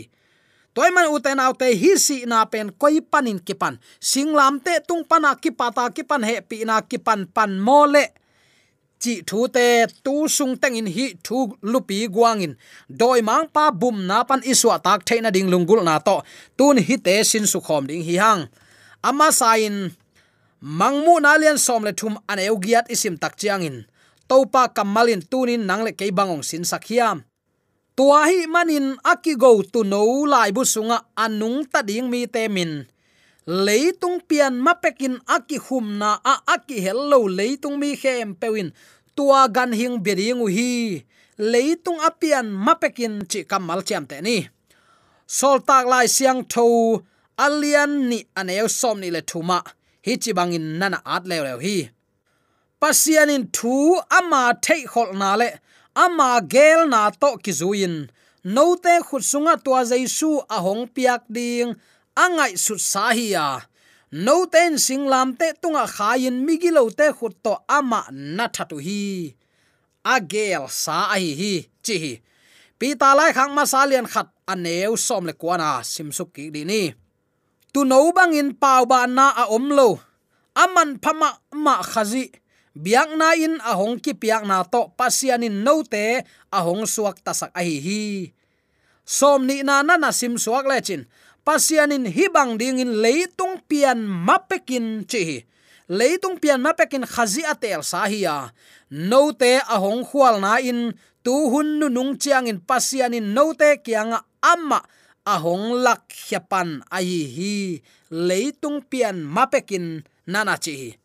toy 0.74 0.90
man 0.94 1.10
uten 1.10 1.42
te 1.58 1.68
hi 1.74 1.98
si 1.98 2.26
na 2.30 2.46
pen 2.46 2.70
koi 2.82 3.02
panin 3.02 3.40
kipan 3.42 3.82
singlam 3.98 4.62
te 4.66 4.74
tung 4.88 5.02
pana 5.10 5.34
kipata 5.34 5.90
kipan 5.90 6.22
he 6.30 6.36
pi 6.42 6.62
na 6.66 6.82
kipan 6.82 7.26
pan 7.26 7.58
mole 7.58 8.06
chi 9.04 9.14
thu 9.30 9.40
te 9.56 9.68
tu 10.06 10.16
sung 10.36 10.54
teng 10.62 10.76
in 10.80 10.90
hi 10.96 11.06
thu 11.26 11.38
lupi 11.72 11.98
guangin. 12.16 12.54
Doi 13.00 13.20
mang 13.30 13.46
pa 13.56 13.66
bum 13.82 13.98
na 14.10 14.18
pan 14.30 14.42
iswa 14.52 14.76
tak 14.86 15.00
theina 15.08 15.30
ding 15.36 15.50
lungul 15.54 15.82
na 15.84 15.96
to. 16.08 16.18
Tun 16.58 16.78
hi 16.88 16.96
te 17.06 17.16
sin 17.30 17.46
su 17.52 17.60
khom 17.66 17.84
ding 17.90 18.04
hi 18.08 18.16
hang. 18.24 18.42
Ama 19.10 19.28
sain 19.40 19.76
mangmu 20.80 21.16
na 21.24 21.32
lian 21.42 21.58
som 21.66 21.82
le 21.88 21.92
thum 22.00 22.16
an 22.32 22.40
eu 22.48 22.56
giat 22.64 22.86
isim 22.94 23.16
tak 23.22 23.34
chiangin. 23.40 23.78
Topa 24.30 24.64
kamalin 24.76 25.22
tunin 25.32 25.64
nangle 25.70 25.92
ke 26.00 26.06
bangong 26.18 26.44
sin 26.50 26.64
sakhiam 26.72 27.18
tua 27.96 28.26
hi 28.26 28.50
manin 28.50 28.98
akigo 29.06 29.62
tu 29.72 29.86
no 29.86 30.26
lai 30.26 30.50
bu 30.56 30.66
sunga 30.66 30.98
anung 31.16 31.62
ta 31.72 31.86
ding 31.86 32.10
mi 32.10 32.26
te 32.26 32.50
min 32.50 32.93
leitung 33.46 34.24
pian 34.28 34.56
mapekin 34.60 35.20
aki 35.28 35.58
humna 35.58 36.20
a 36.24 36.36
aki 36.48 36.80
hello 36.80 37.28
leitung 37.28 37.78
mi 37.80 37.96
khem 37.96 38.36
pewin 38.36 38.72
tua 39.16 39.48
gan 39.48 39.72
hing 39.74 40.00
bering 40.04 40.42
u 40.42 40.48
hi. 40.48 41.04
Leitung 41.38 42.00
apian 42.00 42.48
mapekin 42.66 43.26
chi 43.32 43.44
kamal 43.44 43.82
cham 43.88 44.06
te 44.06 44.22
ni. 44.22 44.38
Sol 45.28 45.60
tak 45.68 45.86
lai 45.92 46.08
siang 46.16 46.42
tho 46.54 47.02
alian 47.46 47.92
ni 48.10 48.20
aneu 48.40 48.68
som 48.80 49.00
ni 49.02 49.10
le 49.16 49.22
thuma 49.30 49.58
hi 50.06 50.14
chi 50.22 50.32
bangin 50.38 50.66
nana 50.80 51.00
at 51.06 51.24
le 51.30 51.38
le 51.46 51.54
hi. 51.66 51.78
Pasianin 52.82 53.44
thu 53.56 53.74
ama 54.18 54.42
thei 54.66 54.84
khol 54.92 55.10
na 55.22 55.30
le. 55.42 55.50
Ama 55.96 56.30
gel 56.54 56.82
na 56.90 57.10
to 57.22 57.30
no 57.66 57.70
note 58.56 58.94
khut 59.08 59.24
sunga 59.32 59.56
tua 59.64 59.82
jaisu 59.90 60.30
ahong 60.56 60.84
piak 60.96 61.22
ding 61.36 61.76
angai 62.16 62.58
sut 62.58 62.82
sahia 62.82 63.66
no 64.14 64.46
ten 64.46 64.78
singlam 64.78 65.34
te 65.34 65.58
tunga 65.58 65.90
khayin 65.90 66.46
migilo 66.46 66.86
te 66.94 67.10
khut 67.18 67.34
to 67.42 67.58
ama 67.68 68.06
na 68.14 68.46
thatu 68.46 68.78
hi. 68.78 69.34
Agel 70.06 70.70
sa 70.70 71.10
ai 71.16 71.34
hi 71.40 71.54
chi 71.86 71.96
hi. 72.04 72.14
Pi 72.78 72.94
ta 73.00 73.18
lai 73.18 73.32
khang 73.34 73.56
ma 73.58 73.64
salian 73.66 74.06
khat 74.06 74.30
aneu 74.46 74.94
som 74.98 75.26
le 75.26 75.34
kwana 75.34 75.82
simsuk 75.82 76.30
ki 76.36 76.54
di 76.54 76.62
ni. 76.62 76.82
Tu 77.74 77.82
no 77.90 78.14
bangin 78.14 78.54
pau 78.54 78.86
ba 78.86 79.08
na 79.10 79.34
a 79.34 79.44
om 79.50 79.66
lo. 79.74 79.98
Aman 80.54 81.02
phama 81.02 81.30
ma 81.66 81.82
khazi 81.82 82.30
biak 82.78 83.10
na 83.18 83.34
in 83.34 83.58
ahong 83.66 83.98
ki 83.98 84.14
piak 84.14 84.46
na 84.46 84.62
to 84.62 84.94
pasianin 84.94 85.66
a 85.66 86.60
hong 86.62 86.86
suak 86.86 87.18
tasak 87.26 87.50
a 87.58 87.62
hi 87.66 87.78
hi. 87.82 88.04
Som 89.06 89.50
ni 89.50 89.66
na 89.66 89.82
na 89.82 89.98
na 89.98 90.10
sim 90.14 90.38
suak 90.38 90.70
le 90.70 90.78
chin 90.86 91.10
pasianin 91.44 92.08
hibang 92.08 92.56
dingin 92.56 93.04
leitung 93.04 93.60
pian 93.68 94.08
mapekin 94.08 95.04
chi. 95.06 95.44
Leitung 95.92 96.40
pian 96.40 96.64
mapekin 96.64 97.04
khazi 97.04 97.44
atel 97.44 97.84
sahia 97.84 98.56
note 98.90 99.60
ahong 99.68 100.08
khwal 100.08 100.40
na 100.40 100.58
in 100.64 100.96
tu 101.24 101.36
hun 101.52 101.80
nu 101.80 101.88
nung 101.92 102.16
chiang 102.16 102.48
in 102.48 102.64
pasianin 102.64 103.36
note 103.36 103.84
kianga 103.84 104.24
amma 104.40 104.80
ahong 105.28 105.84
lak 105.84 106.08
hyapan 106.32 106.80
ai 106.88 107.28
hi. 107.36 107.84
Leitung 108.10 108.80
pian 108.90 109.28
mapekin 109.28 110.08
nana 110.32 110.56
chi. 110.56 110.96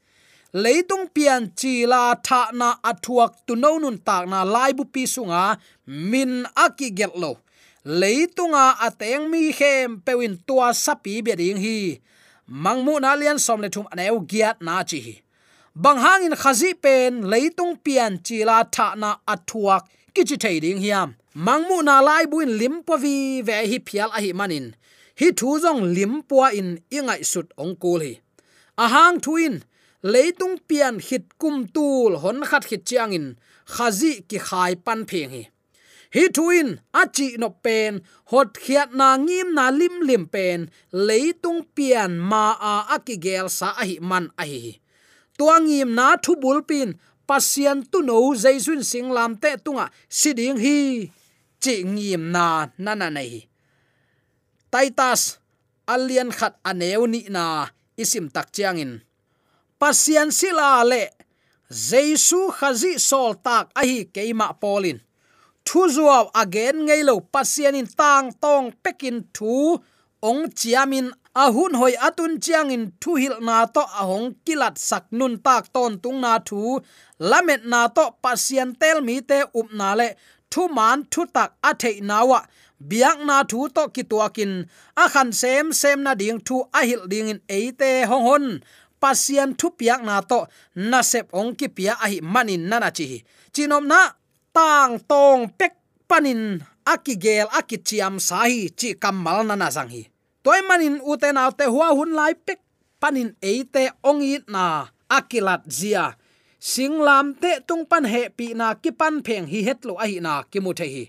Leitung 0.55 1.11
pian 1.11 1.51
chi 1.59 1.85
la 1.85 2.14
tha 2.27 2.55
na 2.55 2.79
athuak 2.90 3.33
tu 3.46 3.53
no 3.59 3.79
nun 3.83 3.98
tak 3.98 4.24
na 4.31 4.46
lai 4.46 4.70
bu 4.79 4.85
pi 4.87 5.03
sunga 5.05 5.59
min 5.87 6.46
aki 6.55 6.88
get 6.94 7.12
lo 7.18 7.42
leitunga 7.88 8.77
ateng 8.85 9.22
à, 9.22 9.24
à 9.24 9.29
mi 9.29 9.51
khem 9.51 10.01
pewin 10.05 10.37
tua 10.46 10.74
sapi 10.74 11.22
be 11.22 11.33
ding 11.37 11.57
hi. 11.57 12.01
Mangmu 12.46 13.01
na 13.01 13.16
lian 13.16 13.38
som 13.38 13.62
le 13.62 13.68
thum 13.70 13.87
aneu 13.92 14.20
giat 14.29 14.61
na 14.61 14.85
chi 14.85 14.98
hi. 15.01 15.14
Bang 15.74 15.96
hangin 15.96 16.37
khazi 16.37 16.74
pen 16.74 17.22
leitung 17.33 17.77
pian 17.85 18.18
chila 18.27 18.68
tha 18.74 18.94
na 18.96 19.11
athuak 19.27 19.83
kichi 20.14 20.37
thei 20.37 20.61
ding 20.61 20.81
hiam. 20.85 21.14
Mangmu 21.35 21.83
na 21.83 22.01
lai 22.01 22.27
buin 22.27 22.59
lim 22.61 22.83
vi 23.03 23.40
ve 23.40 23.66
hi 23.70 23.79
phial 23.87 24.11
a 24.16 24.20
hi 24.20 24.33
manin. 24.33 24.66
Hi 25.20 25.29
thu 25.38 25.59
jong 25.62 25.83
lim 25.94 26.22
in 26.53 26.68
ingai 26.90 27.24
sut 27.24 27.46
ong 27.57 27.74
kul 27.77 28.01
hi. 28.01 28.20
Ahang 28.77 29.18
thuin 29.24 29.62
leitung 30.03 30.59
pian 30.68 31.01
hit 31.01 31.24
kum 31.38 31.66
tul 31.74 32.18
hon 32.22 32.44
khat 32.44 32.64
hit 32.68 32.85
chiang 32.85 33.12
in 33.12 33.37
khazi 33.66 34.12
ki 34.29 34.38
khai 34.38 34.74
pan 34.74 35.07
pheng 35.07 35.31
hi 35.31 35.48
hi 36.14 36.25
tuin 36.37 36.68
achi 36.92 37.37
no 37.40 37.49
pen. 37.64 38.01
Hot 38.31 38.57
khiat 38.62 38.90
na 38.99 39.16
ngim 39.16 39.49
na 39.57 39.71
lim 39.71 39.94
lim 40.09 40.25
pen. 40.35 40.68
Leitung 40.92 41.64
pian 41.75 42.12
ma 42.31 42.57
a 42.73 42.75
akigel 42.97 43.47
sa 43.59 43.68
ahi 43.83 43.97
man 44.01 44.33
ahi 44.42 44.81
tuangim 45.38 45.94
na 45.94 46.18
thu 46.18 46.35
bulpin 46.42 46.99
pasian 47.29 47.87
tu 47.90 48.03
no 48.03 48.35
jaisun 48.35 48.83
singlam 48.90 49.33
te 49.42 49.51
tunga. 49.64 49.87
Siding 50.18 50.59
hi. 50.64 50.79
Chi 51.62 51.75
ngim 51.85 52.23
na 52.35 52.44
nana 52.79 53.09
nei 53.11 53.49
taitas 54.73 55.40
alian 55.92 56.31
khat 56.38 56.55
aneu 56.71 57.05
ni 57.09 57.21
na. 57.35 57.44
Isim 57.99 58.31
tak 58.31 58.55
chiangin 58.55 59.03
pasian 59.81 60.31
sila 60.31 60.87
le. 60.87 61.05
Jesu 61.68 62.49
khazi 62.49 62.97
sol 62.97 63.37
tak 63.44 63.68
ahi 63.77 64.09
keima 64.14 64.55
polin 64.57 65.08
thu 65.68 65.81
zuaw 65.94 66.24
again 66.42 66.76
ngei 66.87 67.02
lo 67.09 67.14
pasian 67.33 67.76
in 67.81 67.88
tang 68.00 68.26
tong 68.42 68.66
pekin 68.83 69.18
thu. 69.37 69.52
Ong 70.28 70.42
chiamin 70.59 71.09
ahun 71.42 71.72
hoi 71.81 71.94
atun 72.07 72.33
chiang 72.44 72.70
in 72.76 72.85
thu 73.00 73.11
hil 73.22 73.37
na 73.48 73.57
to 73.74 73.83
ahong 74.00 74.28
kilat 74.44 74.74
sak 74.88 75.04
nun 75.18 75.35
tak 75.46 75.64
ton 75.74 75.92
tung 76.02 76.18
na 76.24 76.33
thu. 76.48 76.61
Lamet 77.31 77.62
na 77.72 77.81
to 77.96 78.04
pasian 78.22 78.70
tel 78.81 78.98
mi 79.07 79.16
te 79.28 79.38
up 79.59 79.68
na 79.78 79.88
le 80.00 80.09
thu 80.52 80.62
man 80.76 80.98
thu 81.12 81.20
tak 81.37 81.50
a 81.68 81.70
thei 81.81 81.96
nawa 82.11 82.40
biak 82.90 83.18
na 83.28 83.37
thu 83.50 83.61
to 83.76 83.83
ki 83.94 84.02
tuakin 84.11 84.52
a 85.02 85.04
khan 85.12 85.31
sem 85.40 85.66
sem 85.81 85.98
na 86.07 86.12
ding 86.20 86.40
thu 86.46 86.57
a 86.78 86.81
hil 86.88 87.02
ding 87.12 87.28
in 87.33 87.40
eite 87.57 87.90
hong 88.11 88.24
hon. 88.28 88.46
Pasian 89.02 89.50
thu 89.59 89.66
piak 89.78 90.00
na 90.09 90.16
to 90.31 90.38
na 90.90 91.00
sep 91.11 91.26
ong 91.40 91.52
ki 91.59 91.68
pia 91.76 91.92
a 92.04 92.07
hi 92.12 92.18
manin 92.33 92.62
nana 92.70 92.90
chi 92.98 93.07
chinom 93.54 93.85
na 93.92 94.00
tang 94.59 94.99
tong 95.07 95.47
pek 95.55 95.79
panin 96.11 96.59
akigel 96.83 97.47
akichiam 97.55 98.18
sahi 98.18 98.75
chi 98.75 98.99
kamal 98.99 99.47
na 99.47 99.55
na 99.55 99.71
zang 99.71 99.87
hi 99.94 100.03
toy 100.42 100.61
manin 100.66 100.99
uten 101.11 101.38
autte 101.38 101.64
hua 101.71 101.94
hun 101.94 102.11
lai 102.18 102.35
pek 102.47 102.59
panin 102.99 103.31
eite 103.38 103.94
ongi 104.03 104.42
na 104.55 104.64
akilat 105.18 105.62
zia. 105.79 106.18
Singlam 106.71 107.27
te 107.38 107.62
tung 107.68 107.87
pan 107.90 108.05
he 108.12 108.23
pi 108.38 108.47
na 108.59 108.75
ki 108.83 108.90
pan 109.01 109.14
pheng 109.27 109.47
hi 109.53 109.61
hetlo 109.68 109.94
a 110.03 110.07
hi 110.11 110.18
na 110.27 110.42
kimute 110.51 110.87
hi 110.94 111.05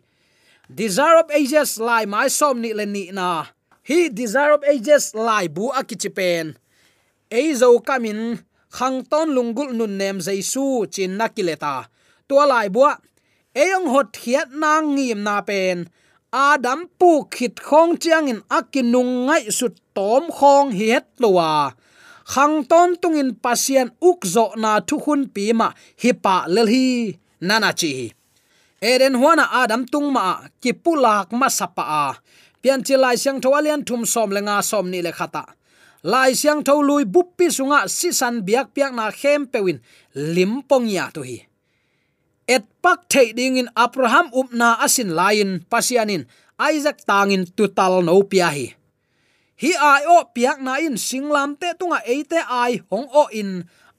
desire 0.79 1.17
of 1.21 1.33
ages 1.39 1.71
lai 1.87 2.05
mai 2.13 2.29
som 2.29 2.55
ni 2.61 2.69
le 2.77 2.85
ni 2.85 3.03
na. 3.19 3.49
Hi, 3.89 3.99
desire 4.19 4.53
of 4.57 4.63
ages 4.73 5.05
lai 5.27 5.45
bu 5.55 5.73
akichipen 5.79 6.45
eizo 7.39 7.69
kamin 7.87 8.19
khangton 8.77 9.27
lungul 9.35 9.69
nun 9.73 9.93
nem 9.97 10.17
jaisu 10.25 10.85
chin 10.93 11.17
na 11.17 11.25
to 11.33 11.73
tua 12.27 12.45
lai 12.45 12.69
bua 12.69 12.93
eyong 13.57 13.89
hot 13.89 14.13
hiat 14.13 14.53
nang 14.53 14.93
ngim 14.93 15.25
na 15.25 15.41
pen 15.41 15.89
adam 16.29 16.85
pu 16.99 17.25
khit 17.33 17.57
khong 17.57 17.97
chiang 17.97 18.29
in 18.29 18.41
akinung 18.57 19.25
ngai 19.25 19.49
su 19.49 19.67
tom 19.97 20.29
khong 20.37 20.69
hiet 20.77 21.05
lowa 21.17 21.73
khang 22.29 22.61
ton 22.69 22.93
tungin 23.01 23.33
pasian 23.43 23.89
uk 24.09 24.21
zo 24.33 24.53
na 24.61 24.71
thu 24.87 24.95
hun 25.05 25.21
pi 25.33 25.49
ma 25.59 25.67
hi 26.01 26.11
pa 26.23 26.35
lel 26.53 26.69
hi 26.73 27.17
nana 27.47 27.73
chi 27.79 28.13
eren 28.91 29.15
huana 29.17 29.45
adam 29.61 29.81
tung 29.91 30.13
ma 30.13 30.25
ki 30.61 30.71
pulak 30.83 31.27
ma 31.39 31.47
sapa 31.49 31.83
a 32.03 32.05
pian 32.61 32.85
chi 32.85 32.95
lai 33.03 33.17
siang 33.17 33.41
thawalian 33.41 33.81
thum 33.87 34.05
som 34.13 34.29
lenga 34.35 34.61
som 34.69 34.85
ni 34.93 35.01
le 35.01 35.11
khata 35.17 35.43
lai 36.11 36.31
siang 36.39 36.61
tho 36.67 36.73
lui 36.87 37.03
buppi 37.13 37.45
sunga 37.57 37.79
si 37.97 38.09
san 38.19 38.35
biak 38.47 38.67
piak 38.75 38.93
na 38.93 39.05
khem 39.19 39.41
pewin 39.51 39.79
limpong 40.35 40.85
ya 40.95 41.09
to 41.15 41.21
hi 41.29 41.48
et 42.49 42.65
pak 42.83 43.05
thei 43.11 43.29
ding 43.37 43.61
in 43.61 43.69
abraham 43.77 44.27
upna 44.33 44.81
asin 44.85 45.13
lain 45.19 45.61
pasianin. 45.71 46.25
Isaac 46.73 47.05
tangin 47.07 47.45
tutal 47.55 48.01
no 48.03 48.19
pia 48.31 48.49
hi. 48.55 48.67
Hi 49.61 49.71
ai 49.91 50.03
o 50.15 50.17
piak 50.35 50.57
na 50.65 50.73
in 50.81 50.97
singlam 50.97 51.55
te 51.61 51.69
tunga 51.79 51.99
eite 52.13 52.39
ai 52.61 52.73
hong 52.89 53.07
o 53.21 53.23
in 53.31 53.51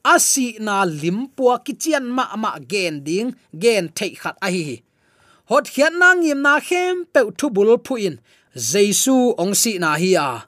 asi 0.05 0.59
na 0.67 0.85
limpua 0.85 1.55
kichian 1.65 2.05
ma 2.17 2.25
ma 2.43 2.51
gen 2.71 2.95
ding, 3.07 3.29
gen 3.63 3.85
thei 3.97 4.13
khat 4.21 4.37
a 4.47 4.49
hi 4.53 4.83
hot 5.51 5.67
hian 5.75 5.99
na 5.99 6.15
ngim 6.15 6.41
na 6.47 6.63
khem 6.63 7.11
pe 7.13 7.21
thu 7.39 7.51
bul 7.51 7.75
phu 7.87 7.95
in. 7.99 8.17
Jesu 8.55 9.35
ong 9.43 9.55
si 9.63 9.73
na 9.83 9.99
hi 9.99 10.15
a. 10.15 10.47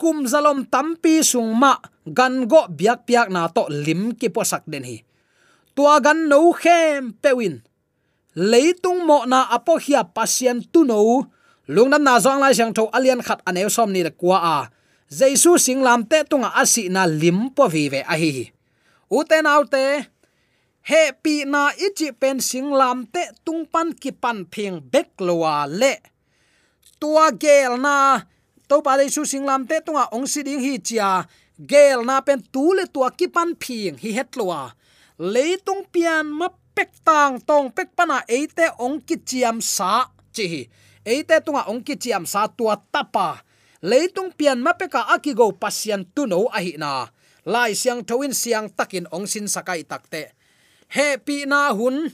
Kum 0.00 0.28
zalom 0.28 0.68
tampi 0.72 1.24
sung 1.24 1.56
ma, 1.56 1.72
gan 2.04 2.44
go 2.50 2.68
biak 2.68 3.08
piak 3.08 3.28
na 3.32 3.48
to 3.48 3.64
lim 3.84 4.12
ki 4.20 4.28
posak 4.28 4.64
den 4.68 4.84
hi 4.84 4.96
tua 5.74 6.00
gan 6.00 6.28
no 6.30 6.52
khem, 6.52 7.12
pewin. 7.22 7.62
Leitung 8.34 9.06
mo 9.06 9.26
na 9.26 9.46
apo 9.50 9.78
hia 9.78 10.02
pasien 10.02 10.62
tu 10.72 10.82
no 10.82 11.30
lungnam 11.68 12.02
na 12.02 12.18
zong 12.18 12.42
lai 12.42 12.54
sang 12.54 12.74
tho 12.74 12.90
alian 12.90 13.22
khat 13.22 13.40
anew 13.46 13.70
som 13.70 13.90
ni 13.92 14.02
kwa 14.10 14.38
a. 14.42 14.58
Jesu 15.10 15.54
singlam 15.58 16.02
te 16.10 16.24
tunga 16.26 16.50
asi 16.54 16.88
na 16.88 17.06
lim 17.06 17.54
po 17.54 17.68
vi 17.68 17.88
ve 17.88 18.02
a 18.02 18.14
hi 18.18 18.50
u 19.10 19.22
te 19.22 19.38
nau 19.46 19.62
te, 19.64 20.10
he 20.90 21.02
pi 21.22 21.44
na 21.46 21.70
ichi 21.86 22.10
pen 22.10 22.42
singlam 22.42 23.06
te 23.06 23.22
tung 23.44 23.62
pan 23.72 23.94
ki 23.94 24.10
pan 24.12 24.44
phing 24.52 24.82
bek 24.92 25.14
lowa 25.20 25.66
le. 25.70 25.94
Tua 26.98 27.30
gel 27.30 27.78
na 27.78 28.18
to 28.68 28.82
pa 28.82 28.96
le 28.98 29.06
su 29.08 29.22
singlam 29.22 29.68
te 29.70 29.78
tunga 29.86 30.10
ong 30.10 30.26
si 30.26 30.42
ding 30.42 30.58
hi 30.58 30.78
chia. 30.82 31.22
Gel 31.54 32.02
na 32.02 32.18
pen 32.26 32.42
tu 32.52 32.74
le 32.74 32.84
tua 32.90 33.14
ki 33.14 33.30
pan 33.30 33.54
phing 33.62 33.94
hi 34.02 34.10
het 34.18 34.34
lowa 34.34 34.74
leitung 35.18 35.86
pian 35.90 36.26
ma 36.26 36.48
pek 36.74 36.90
tang 37.06 37.38
tong 37.38 37.70
pek 37.70 37.94
pana 37.94 38.26
eite 38.26 38.74
ong 38.78 39.00
ki 39.00 39.16
chiam 39.22 39.62
sa. 39.62 40.10
Chi 40.34 40.66
eite 41.04 41.36
tunga 41.44 41.68
ongki 41.70 41.94
chiam 42.00 42.26
sa 42.26 42.48
tua 42.48 42.74
tapa. 42.90 43.44
Leitung 43.84 44.32
pian 44.32 44.64
mapeka 44.64 45.04
akigo 45.12 45.52
pasian 45.52 46.08
tuno 46.16 46.48
ahi 46.48 46.80
na. 46.80 47.06
Lai 47.44 47.76
siang 47.76 48.00
thoin 48.00 48.32
siang 48.32 48.72
takin 48.72 49.04
ong 49.12 49.28
sin 49.28 49.44
sakai 49.44 49.84
takte. 49.84 50.32
Happy 50.88 51.44
na 51.44 51.68
hun. 51.76 52.08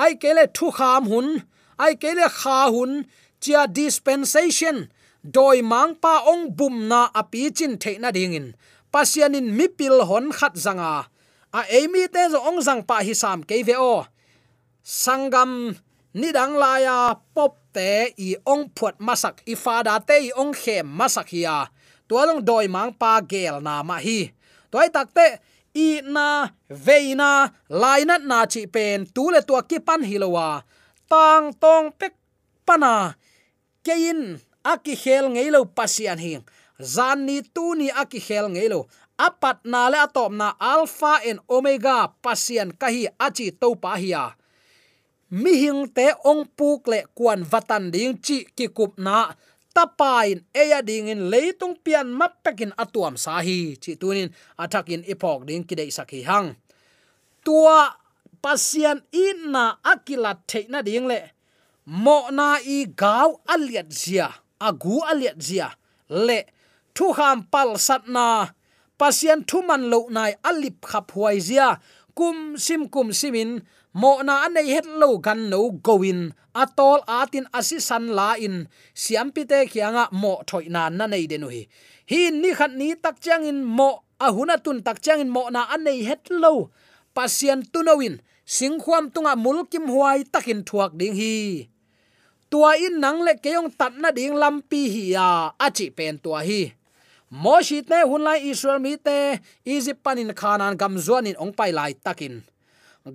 Ai 0.00 0.16
kele 0.16 0.48
thu 0.48 0.72
kham 0.72 1.04
hun. 1.04 1.44
Ai 1.76 2.00
kele 2.00 2.24
kha 2.32 2.72
hun. 2.72 3.04
Chia 3.36 3.68
dispensation. 3.68 4.88
Doi 5.20 5.60
mang 5.60 5.94
pa 6.00 6.24
ong 6.24 6.56
bum 6.56 6.88
na 6.88 7.12
api 7.12 7.52
chin 7.52 7.76
the 7.76 8.00
na 8.00 8.08
dingin. 8.10 8.56
Pasianin 8.88 9.52
mipil 9.52 10.08
hon 10.08 10.32
khat 10.32 10.56
zanga 10.56 11.11
a 11.52 11.68
emi 11.68 12.08
te 12.08 12.22
zo 12.32 12.40
ong 12.48 12.60
zang 12.64 12.82
pa 12.88 13.04
hi 13.04 13.14
sam 13.14 13.44
ke 13.44 13.60
ve 13.66 13.76
o. 13.76 14.04
Sangam 14.82 15.76
nidang 16.16 16.56
laya 16.56 17.14
pop 17.36 17.60
te 17.76 18.12
i 18.16 18.34
ong 18.48 18.72
phuat 18.76 18.96
masak, 18.98 19.44
i 19.46 19.54
fada 19.54 20.00
te 20.00 20.16
i 20.28 20.30
ong 20.32 20.52
khem 20.56 20.88
masak 20.88 21.28
hiya 21.32 21.68
tualong 22.08 22.42
doi 22.44 22.66
mang 22.68 22.92
pa 22.92 23.20
gel 23.20 23.60
na 23.64 23.80
ma 23.84 23.96
hi. 24.00 24.32
Toy 24.72 24.88
takte 24.88 25.40
i 25.76 26.00
na 26.04 26.48
veina 26.68 27.52
laina 27.68 28.16
na 28.18 28.44
chi 28.48 28.66
pen, 28.68 29.08
tu 29.14 29.30
le 29.32 29.40
tua 29.44 29.60
ki 29.64 29.78
pan 29.80 30.02
hilowa 30.04 30.64
tang 31.12 31.52
tong 31.60 31.92
pek 31.92 32.16
pana 32.64 33.12
kein 33.84 34.40
aki 34.64 34.94
khel 34.96 35.28
ngeilo 35.34 35.68
pasian 35.76 36.16
hing 36.16 36.40
zan 36.80 37.28
ni 37.28 37.44
tu 37.54 37.76
ni 37.76 37.92
aki 37.92 38.16
khel 38.16 38.48
ngeilo 38.48 38.88
apat 39.26 39.58
na 39.72 39.86
le 39.92 39.98
atom 40.06 40.32
na 40.40 40.48
alpha 40.58 41.22
and 41.28 41.40
omega 41.46 42.10
pasian 42.24 42.74
kahi 42.80 43.06
achi 43.26 43.46
to 43.60 43.68
pa 43.82 43.94
hiya 44.02 44.24
mi 45.32 45.52
hing 45.62 45.88
te 45.96 46.12
ong 46.30 46.44
puk 46.58 46.90
le 46.92 46.98
kwan 47.16 47.40
vatan 47.52 47.84
ding 47.94 48.18
chi 48.24 48.38
ki 48.56 48.66
kup 48.76 48.92
na 49.06 49.32
tapain 49.72 50.44
eya 50.52 50.84
ding 50.84 51.08
in 51.08 51.32
leitung 51.32 51.74
pian 51.80 52.12
mappekin 52.12 52.76
atuam 52.76 53.16
sahi 53.16 53.80
chi 53.82 53.96
tunin 54.00 54.28
athakin 54.60 55.02
ipok 55.08 55.48
ding 55.48 55.64
kidei 55.64 55.88
sakhi 55.88 56.20
hang. 56.28 56.52
Tua 57.44 57.90
pasian 58.44 59.00
in 59.10 59.50
na 59.50 59.80
theina 60.48 60.84
ding 60.84 61.08
le 61.08 61.32
mo 61.88 62.28
na 62.30 62.60
i 62.62 62.86
gau 62.86 63.40
aliat 63.48 63.88
zia, 63.90 64.28
agu 64.60 65.00
aliat 65.10 65.38
zia 65.42 65.68
le 66.08 66.46
thu 66.94 67.16
ham 67.16 67.48
pal 67.52 67.80
sat 67.80 68.04
na 68.06 68.52
pasian 69.02 69.42
thuman 69.42 69.90
lo 69.90 70.06
nai 70.14 70.38
alip 70.46 70.86
khap 70.86 71.10
huai 71.10 71.42
zia, 71.42 71.68
kum 72.14 72.54
sim 72.54 72.86
kum 72.86 73.10
simin, 73.10 73.50
mo 73.98 74.22
na 74.22 74.46
anei 74.46 74.70
het 74.78 74.86
lo 75.00 75.18
gan 75.18 75.50
no 75.50 75.74
goin 75.86 76.20
atol 76.62 77.02
atin 77.20 77.50
asi 77.58 77.82
san 77.88 78.04
la 78.18 78.38
in, 78.46 78.56
siam 79.02 79.28
pite 79.34 79.58
khianga 79.72 80.04
mo 80.22 80.32
thoi 80.48 80.70
na 80.74 80.82
na 80.98 81.04
nei 81.12 81.26
denu 81.30 81.48
hi 81.54 81.62
hi 82.10 82.20
ni 82.30 82.50
khat 82.58 82.72
ni 82.80 82.94
tak 83.04 83.16
chang 83.24 83.42
in 83.50 83.66
mo, 83.76 83.90
ahuna 84.26 84.54
tun 84.64 84.78
tak 84.86 84.98
chang 85.04 85.18
in 85.24 85.30
mo 85.34 85.42
na 85.54 85.66
anei 85.74 86.06
het 86.08 86.30
lo 86.42 86.70
pasien 87.16 87.60
tunowin 87.72 88.14
sing 88.56 88.78
khuam 88.82 89.04
tunga 89.14 89.34
mulkim 89.44 89.84
huai 89.92 90.22
takin 90.32 90.60
thuak 90.68 90.92
ding 91.00 91.16
hi. 91.20 91.34
Tua 92.50 92.70
in 92.86 93.00
nang 93.02 93.18
le 93.26 93.34
keong 93.44 93.70
tat 93.78 93.94
na 94.02 94.08
ding 94.16 94.36
lampi 94.42 94.82
hi 94.94 95.04
ya, 95.16 95.26
achi 95.66 95.86
pen 95.96 96.14
tua 96.22 96.40
hi 96.48 96.62
moshi 97.32 97.80
te 97.80 98.04
hun 98.04 98.20
lai 98.20 98.44
israel 98.52 98.76
mi 98.84 99.00
te, 99.00 99.40
egypt 99.64 100.04
panin 100.04 100.36
khanan 100.36 100.76
gam 100.76 101.00
zuanin 101.00 101.38
ong 101.40 101.56
pai 101.56 101.72
lai 101.72 101.96
takin. 101.96 102.44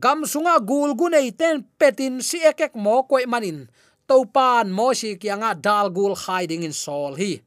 Gam 0.02 0.26
sunga 0.26 0.58
gul 0.60 0.98
gunei 0.98 1.30
ten 1.32 1.62
petin 1.80 2.20
si 2.26 2.42
ekek 2.42 2.74
mo 2.74 3.06
koi 3.06 3.30
manin. 3.30 3.70
Topan 4.10 4.74
moshi 4.74 5.16
kianga 5.22 5.54
dal 5.54 5.94
gul 5.94 6.18
hiding 6.18 6.66
in 6.66 6.74
sol 6.74 7.14
hi. 7.16 7.40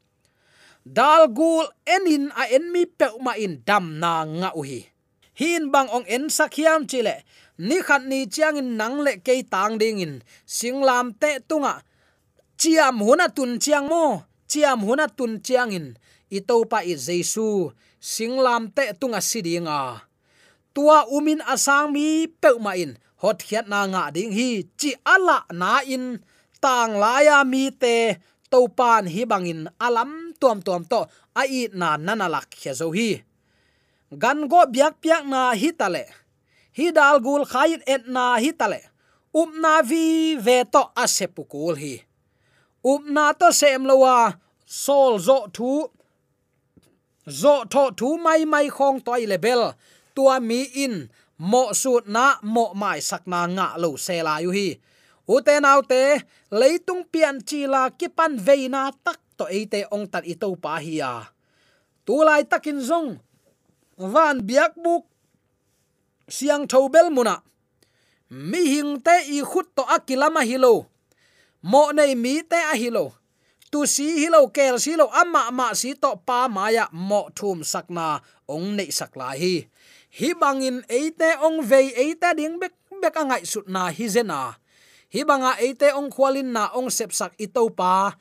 Dal 0.86 1.28
gul 1.28 1.66
enin 1.84 2.30
a 2.32 2.46
enmi 2.56 2.86
pe 2.86 3.06
ma 3.18 3.34
in 3.34 3.60
dam 3.66 3.98
na 4.00 4.24
nga 4.24 4.50
uhi 4.54 4.86
hin 5.40 5.72
bang 5.72 5.88
ong 5.88 6.04
en 6.04 6.28
sakhiam 6.28 6.84
chile 6.84 7.24
ni 7.56 7.80
khat 7.80 8.04
ni 8.04 8.28
chiang 8.28 8.60
in 8.60 8.76
nang 8.76 9.00
le 9.04 9.16
ke 9.24 9.40
tang 9.48 9.80
ding 9.80 10.00
in. 10.04 10.14
Singlam 10.44 11.16
te 11.20 11.40
tunga, 11.48 11.80
chiam 12.60 13.00
huna 13.04 13.28
tun 13.28 13.60
chiang 13.60 13.88
mo, 13.88 14.24
chiam 14.48 14.80
huna 14.84 15.06
tun 15.08 15.40
chiang 15.44 15.72
in 15.72 15.86
itopa 16.30 16.86
i 16.86 16.94
jesu, 16.94 17.74
singlam 17.98 18.70
te 18.70 18.94
tunga 18.96 19.20
sidinga 19.20 20.10
tua 20.74 21.06
umin 21.10 21.42
asang 21.44 21.90
mi 21.90 22.30
peuma 22.30 22.78
in 22.78 22.94
hot 23.20 23.42
hiat 23.44 23.66
na 23.68 23.84
nga 23.90 24.08
ding 24.14 24.32
hi, 24.32 24.64
chi 24.78 24.96
ala 25.04 25.44
na 25.52 25.82
in. 25.84 26.22
Tang 26.60 27.00
laya 27.00 27.40
mi 27.40 27.72
te 27.72 28.20
topan 28.52 29.08
hi 29.08 29.24
bangin 29.24 29.64
alam 29.80 30.36
tuam 30.36 30.60
tuam 30.60 30.84
to 30.84 31.08
ai 31.32 31.72
na 31.72 31.96
nanalak 31.96 32.52
lak 32.52 32.76
zo 32.76 32.92
hi. 32.92 33.24
Gan 34.12 34.44
go 34.44 34.68
biak 34.68 35.00
piak 35.00 35.24
na 35.24 35.56
hi 35.56 35.72
tale. 35.72 36.04
Hi 36.76 36.86
dal 36.92 37.16
gul 37.24 37.48
khain 37.48 37.80
et 37.88 38.04
na 38.04 38.36
hi 38.36 38.52
tale. 38.52 38.80
Up 39.32 39.50
na 39.56 39.80
vi 39.80 40.36
ve 40.36 40.68
to 40.68 40.82
asepukul 40.92 41.80
hi. 41.80 42.04
Up 42.84 43.02
na 43.08 43.32
to 43.32 43.48
sem 43.56 43.80
lowa, 43.88 44.36
sol 44.68 45.16
zo 45.16 45.48
thu 45.48 45.88
zo 47.30 47.64
tho 47.72 47.90
thu 47.98 48.18
mai 48.24 48.44
mai 48.52 48.66
khong 48.76 48.98
toy 49.06 49.22
level 49.32 49.62
tua 50.14 50.36
mi 50.40 50.60
in, 50.84 51.08
mo 51.38 51.72
su 51.72 51.92
na 52.14 52.24
mo 52.42 52.64
mai 52.74 53.00
sakna 53.08 53.40
nga 53.56 53.66
lo 53.82 53.96
se 53.96 54.16
la 54.26 54.34
yu 54.44 54.50
hi. 54.50 54.68
Ute 55.34 55.54
naute 55.62 56.02
leitung 56.50 57.02
pian 57.12 57.36
chi 57.48 57.60
la 57.66 57.82
ki 57.98 58.08
pan 58.16 58.32
veina 58.46 58.82
tak 59.04 59.20
to 59.38 59.44
ate 59.58 59.80
ong 59.94 60.06
tat 60.12 60.24
i 60.32 60.34
to 60.42 60.48
pa 60.62 60.82
hi 60.84 60.94
ya 61.00 61.12
tu 62.06 62.14
lai 62.26 62.42
takin 62.42 62.80
zong, 62.82 63.22
van 64.12 64.42
biak 64.42 64.74
buk, 64.74 65.06
siang 66.26 66.66
thobel 66.66 67.06
muna. 67.14 67.36
Mi 68.30 68.62
hing 68.72 68.98
te 69.06 69.14
i 69.36 69.38
khut 69.50 69.68
to 69.76 69.82
akilama 69.96 70.42
hilo 70.42 70.90
mo 71.62 71.92
nei 71.92 72.14
mi 72.14 72.42
te 72.42 72.56
a 72.56 72.74
hilo 72.74 73.19
tu 73.70 73.86
si 73.86 74.26
hilo 74.26 74.50
kel 74.50 74.76
si 74.82 74.98
lo 74.98 75.06
amma 75.14 75.54
ma 75.54 75.72
si 75.78 75.94
to 75.94 76.18
pa 76.26 76.50
maya 76.50 76.90
mo 76.90 77.30
thum 77.30 77.62
sakna 77.62 78.18
ong 78.50 78.76
nei 78.76 78.90
sakla 78.90 79.38
hi. 79.38 79.66
Hi 80.18 80.28
bangin 80.34 80.82
eite 80.90 81.38
ong 81.38 81.62
vei 81.62 81.94
eite 81.94 82.34
ding 82.34 82.58
bek 82.58 82.74
bek 83.02 83.14
angai 83.14 83.46
sut 83.46 83.70
na 83.70 83.88
hi 83.94 84.06
zena 84.10 84.60
hi 85.10 85.26
banga 85.26 85.58
eite 85.58 85.90
ong 85.90 86.06
khwalin 86.14 86.54
na 86.54 86.70
ong 86.70 86.86
sep 86.90 87.10
sak 87.10 87.34
i 87.42 87.50
pa. 87.50 88.14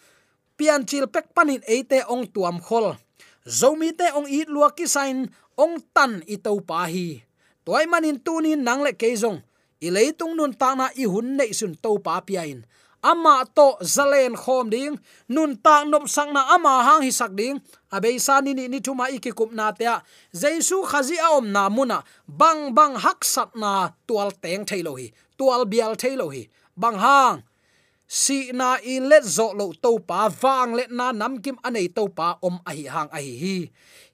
Pian 0.57 0.83
chil 0.83 1.07
pek 1.07 1.31
panin 1.31 1.61
eite 1.69 2.03
ong 2.09 2.27
tuam 2.33 2.57
khol. 2.59 2.97
Zomi 3.45 3.93
te 3.95 4.09
ong 4.17 4.27
i 4.27 4.43
lua 4.49 4.73
ki 4.73 4.89
sign 4.89 5.29
ong 5.55 5.79
tan 5.93 6.25
i 6.25 6.35
pa 6.41 6.81
hi. 6.89 7.21
Toy 7.63 7.85
manin 7.85 8.17
tunin 8.19 8.65
nang 8.65 8.81
le 8.81 8.97
keizong 8.97 9.39
i 9.79 9.87
leitung 9.93 10.35
nun 10.35 10.51
ta 10.51 10.75
na 10.75 10.89
i 10.97 11.05
hun 11.05 11.37
nei 11.37 11.53
sun 11.53 11.77
to 11.77 12.01
pa 12.01 12.19
piain 12.25 12.65
ama 13.03 13.45
to 13.55 13.77
zalen 13.81 14.35
khom 14.35 14.69
ding. 14.69 14.99
Nun 15.27 15.55
ta 15.57 15.83
nop 15.83 16.07
sang 16.09 16.33
na 16.33 16.41
ama 16.55 16.83
hang 16.83 17.01
hi 17.01 17.11
sak 17.11 17.35
ding. 17.35 17.61
Abei 17.91 18.19
sa 18.19 18.41
ni 18.41 18.53
ni 18.53 18.67
ni 18.67 18.79
thuma 18.79 19.09
ikikup 19.09 19.51
na 19.51 19.71
te 19.71 19.85
jesu 20.33 20.83
khazi 20.85 21.17
a 21.17 21.37
om 21.37 21.51
na 21.51 21.69
muna. 21.69 22.03
Bang 22.27 22.73
bang 22.77 22.95
hak 22.95 23.23
sat 23.23 23.55
na 23.55 23.91
tual 24.07 24.31
teng 24.43 24.65
thailo 24.65 24.95
hi. 24.99 25.11
Tual 25.37 25.65
bial 25.65 25.95
thailo 25.95 26.27
hi. 26.33 26.47
Bang 26.75 26.97
hang. 26.99 27.43
Si 28.09 28.49
na 28.57 28.81
i 28.81 28.97
let 28.97 29.21
zo 29.21 29.53
lo 29.53 29.69
to 29.69 30.01
pa 30.01 30.33
wang 30.41 30.73
let 30.73 30.89
na 30.89 31.13
nam 31.13 31.37
kim 31.37 31.61
anei 31.61 31.93
to 31.93 32.09
pa 32.09 32.41
om 32.41 32.57
a 32.65 32.73
hi 32.73 32.89
hang 32.89 33.09
a 33.13 33.19
hi 33.21 33.33
hi. 33.37 33.57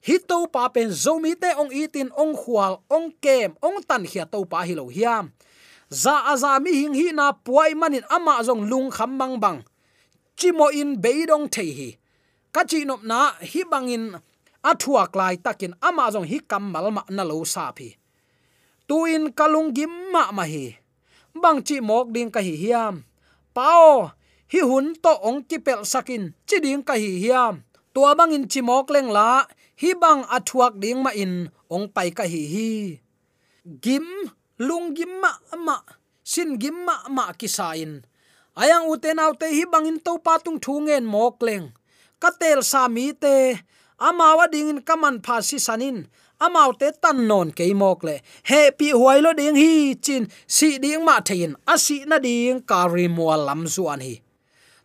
Hi 0.03 0.15
to 0.27 0.51
pa 0.51 0.67
pen 0.67 0.91
zomi 0.91 1.31
te 1.39 1.55
ong 1.55 1.71
itin 1.71 2.11
ong 2.11 2.35
khwal 2.35 2.83
ong 2.91 3.15
kem, 3.23 3.55
ong 3.63 3.79
tan 3.87 4.03
khia 4.03 4.27
to 4.27 4.43
pa 4.43 4.67
hi 4.67 4.75
lo 4.75 4.91
hiam 4.91 5.31
za 5.89 6.25
aza 6.31 6.59
mi 6.59 6.71
hing 6.71 6.93
hi 6.93 7.11
na 7.13 7.31
puai 7.31 7.73
manin 7.75 8.05
ama 8.09 8.41
zong 8.47 8.63
lung 8.69 8.89
kham 8.91 9.17
bang 9.17 9.35
bang. 9.39 9.59
Chimo 10.37 10.67
in 10.73 11.01
beidong 11.03 11.47
thei 11.51 11.71
hi. 11.77 11.89
Kachi 12.53 12.85
nop 12.85 13.03
na 13.03 13.31
hi 13.51 13.61
bangin 13.71 14.15
athuak 14.63 15.15
lai 15.15 15.35
takin 15.37 15.73
ama 15.81 16.11
zong 16.13 16.27
hi 16.31 16.37
kamal 16.51 16.91
ma 16.91 17.01
na 17.09 17.23
lo 17.23 17.43
sa 17.43 17.71
phi. 17.77 17.95
Tuin 18.87 19.33
kalung 19.37 19.69
gim 19.75 19.93
ma 20.13 20.31
ma 20.31 20.43
hi. 20.43 20.65
Bang 21.41 21.59
chi 21.67 21.79
mok 21.79 22.07
ding 22.15 22.31
ka 22.31 22.39
hi 22.39 22.55
hiam. 22.63 23.03
Pao, 23.55 24.11
hi 24.51 24.59
hun 24.59 24.95
to 25.03 25.13
ong 25.27 25.43
ki 25.49 25.57
pel 25.65 25.81
sakin 25.91 26.23
chi 26.47 26.57
ding 26.63 26.83
ka 26.87 26.93
hi 26.93 27.11
hiam. 27.23 27.63
Tua 27.93 28.15
bangin 28.15 28.45
chi 28.51 28.61
mok 28.61 28.87
leng 28.93 29.09
la, 29.17 29.47
hi 29.81 29.89
bang 30.01 30.21
athuak 30.35 30.73
ding 30.81 30.99
ma 31.03 31.11
in 31.11 31.33
ong 31.69 31.87
pai 31.95 32.09
ka 32.17 32.23
hi 32.23 32.41
hi. 32.53 32.71
Gim 33.83 34.05
lung 34.59 34.95
gim 34.95 35.21
ma 35.21 35.31
ma 35.57 35.77
sin 36.23 36.57
gim 36.59 36.85
ma 36.85 36.95
ma 37.09 37.33
kisain. 37.33 38.03
Ayang 38.55 38.87
uten 38.87 39.19
autte 39.19 39.47
hi 39.51 39.63
bangin 39.67 39.99
to 39.99 40.17
patung 40.19 40.59
thungen 40.63 41.03
mok 41.03 41.43
leng 41.43 41.75
katel 42.21 42.63
sa 42.63 42.87
mi 42.87 43.11
te, 43.11 43.59
amawa 43.99 44.47
dingin 44.47 44.79
kaman 44.79 45.19
pha 45.25 45.41
si 45.41 45.59
sanin. 45.59 46.07
Amau 46.35 46.75
te 46.75 46.91
tan 46.91 47.27
non 47.31 47.47
ke 47.55 47.63
mok 47.71 48.03
le 48.03 48.15
he 48.49 48.71
pi 48.77 48.91
huai 48.91 49.23
lo 49.23 49.31
ding 49.31 49.55
hi 49.55 49.95
chin. 49.95 50.27
Si 50.47 50.79
ding 50.83 51.03
ma 51.07 51.23
thein. 51.23 51.55
Asi 51.63 52.03
na 52.03 52.19
ding 52.19 52.59
kari 52.59 53.07
mo 53.07 53.31
lam 53.31 53.63
zuan 53.63 54.03
hi. 54.03 54.19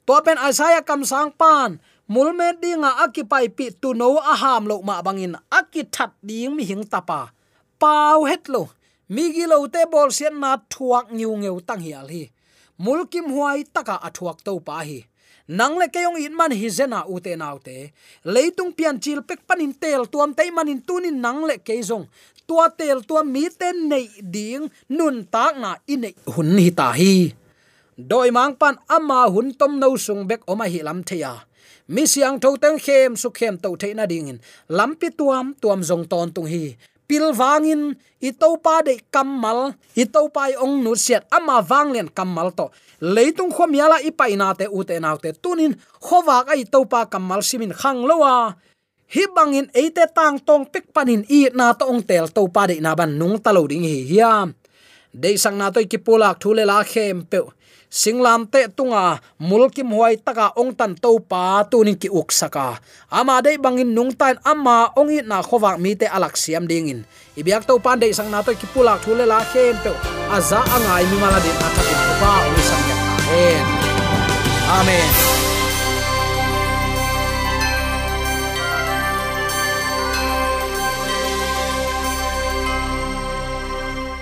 To 0.06 0.14
pen 0.22 0.38
asaya 0.38 0.86
kam 0.86 1.02
sang 1.02 1.34
pan. 1.34 1.82
Mulme 2.06 2.54
dinga 2.62 3.02
akipai 3.02 3.50
pi 3.50 3.70
tu 3.82 3.94
no 3.94 4.18
aham 4.18 4.62
lo 4.70 4.78
ma 4.82 5.02
bangin. 5.02 5.34
Akithat 5.50 6.14
ding 6.22 6.54
mi 6.54 6.62
hing 6.62 6.86
tapa. 6.86 7.34
Pau 7.82 8.22
het 8.30 8.46
lo 8.46 8.70
mi 9.14 9.24
gi 9.34 9.44
lo 9.50 9.58
te 9.74 9.82
bol 9.92 10.10
sian 10.16 10.34
na 10.42 10.50
thuak 10.72 11.06
niu 11.18 11.32
ngeu 11.42 11.58
tang 11.68 11.82
hial 11.86 12.06
hi. 12.14 12.24
Mulkim 12.84 13.26
huai 13.34 13.60
taka 13.74 13.96
athuak 14.08 14.38
to 14.46 14.52
pa 14.66 14.76
hi. 14.88 15.00
Nang 15.58 15.74
le 15.80 15.86
kayong 15.94 16.18
in 16.24 16.34
man 16.38 16.52
hi 16.60 16.68
zena 16.78 17.00
u 17.12 17.18
te 17.24 17.32
nau 17.42 17.58
te. 17.66 17.76
Leitung 18.34 18.72
pian 18.76 18.96
chil 19.02 19.20
pek 19.28 19.40
panin 19.48 19.72
tel 19.82 20.02
tuam 20.12 20.30
te 20.38 20.44
manin 20.56 20.80
tunin 20.86 21.18
nang 21.24 21.40
le 21.48 21.56
ke 21.66 21.74
zong. 21.82 22.06
Tua 22.46 22.66
tel 22.78 22.98
tua 23.08 23.22
mi 23.34 23.44
ten 23.60 23.76
nei 23.90 24.06
ding, 24.34 24.70
nun 24.88 25.16
tak 25.34 25.58
na 25.62 25.70
in 25.86 26.04
hun 26.34 26.58
hi 26.62 26.70
ta 26.78 26.88
hi. 26.98 27.14
Doi 28.10 28.30
mang 28.30 28.54
pan 28.60 28.76
ama 28.96 29.20
hun 29.34 29.48
tom 29.58 29.72
no 29.82 29.96
sung 29.96 30.22
bek 30.30 30.42
oma 30.52 30.66
hi 30.72 30.80
lam 30.86 31.02
theya 31.08 31.34
mi 31.90 32.06
siang 32.06 32.38
tho 32.38 32.54
teng 32.62 32.78
khem 32.78 33.16
su 33.16 33.30
khem 33.30 33.58
to 33.58 33.76
the 33.76 33.94
na 33.94 34.06
ding 34.06 34.28
in. 34.28 34.38
Lampi 34.68 35.08
tuam 35.18 35.54
tuam 35.60 35.80
zong 35.82 36.04
ton 36.08 36.30
tung 36.30 36.46
hi 36.46 36.76
pil 37.10 37.34
wangin 37.34 37.98
i 38.22 38.30
to 38.30 38.54
de 38.86 38.94
kamal 39.10 39.74
i 39.98 40.04
to 40.06 40.30
pai 40.30 40.54
ong 40.54 40.78
nu 40.86 40.94
siat 40.94 41.26
ama 41.34 41.58
wang 41.70 41.90
len 41.90 42.06
kamal 42.06 42.54
to. 42.54 42.70
Leitung 43.02 43.50
khom 43.50 43.74
yala 43.74 43.98
i 44.06 44.14
pai 44.14 44.38
na 44.38 44.54
te 44.54 44.70
ute 44.70 44.94
te 44.94 45.02
na 45.02 45.18
te. 45.18 45.34
Tunin 45.42 45.74
khowa 45.98 46.46
ka 46.46 46.54
i 46.54 46.62
to 46.62 46.86
kamal 46.86 47.42
simin 47.42 47.74
khang 47.74 48.06
lowa 48.06 48.54
hi 49.10 49.26
bangin 49.34 49.66
eite 49.74 50.06
tang 50.14 50.38
tong 50.38 50.64
pek 50.70 50.94
panin 50.94 51.26
i 51.26 51.50
na 51.50 51.74
to 51.74 51.84
ong 51.90 52.02
tel 52.06 52.30
to 52.30 52.46
pa 52.54 52.70
de 52.70 52.78
na 52.78 52.94
ban 52.94 53.10
nung 53.18 53.42
talo 53.42 53.66
ding 53.66 53.82
hi 53.82 54.06
hiam 54.06 54.54
de 55.10 55.34
sang 55.34 55.58
na 55.58 55.74
to 55.74 55.82
ki 55.82 55.98
pulak 55.98 56.38
thule 56.38 56.62
la 56.62 56.78
khem 56.86 57.26
pe 57.30 57.42
singlam 57.90 58.46
te 58.46 58.70
tunga, 58.70 59.18
mulkim 59.42 59.90
huai 59.90 60.16
taka 60.16 60.54
ong 60.54 60.72
tan 60.78 60.94
to 60.94 61.18
pa 61.18 61.66
tunin 61.66 61.98
ki 61.98 62.06
uksaka 62.06 62.78
ama 63.10 63.42
dei 63.42 63.58
bangin 63.58 63.90
nung 63.90 64.14
tan 64.14 64.38
ama 64.46 64.94
ong 64.94 65.10
na 65.26 65.42
khowa 65.42 65.74
mi 65.76 65.98
te 65.98 66.06
alak 66.06 66.38
siam 66.38 66.70
dingin. 66.70 67.02
Ibyak 67.34 67.66
to 67.66 67.82
pan 67.82 67.98
dei 67.98 68.14
sang 68.14 68.30
na 68.30 68.46
to 68.46 68.54
ki 68.54 68.70
pula 68.70 68.94
thule 69.02 69.26
la 69.26 69.42
khem 69.50 69.74
pe 69.82 69.90
aza 70.30 70.62
angai 70.62 71.04
mi 71.10 71.16
mala 71.18 71.42
din 71.42 71.56
athakin 71.58 72.00
pa 72.22 72.32
ong 72.46 72.62
sang 72.62 72.84
ya. 72.86 72.96
Amen. 73.30 73.66
Amen. 74.70 75.39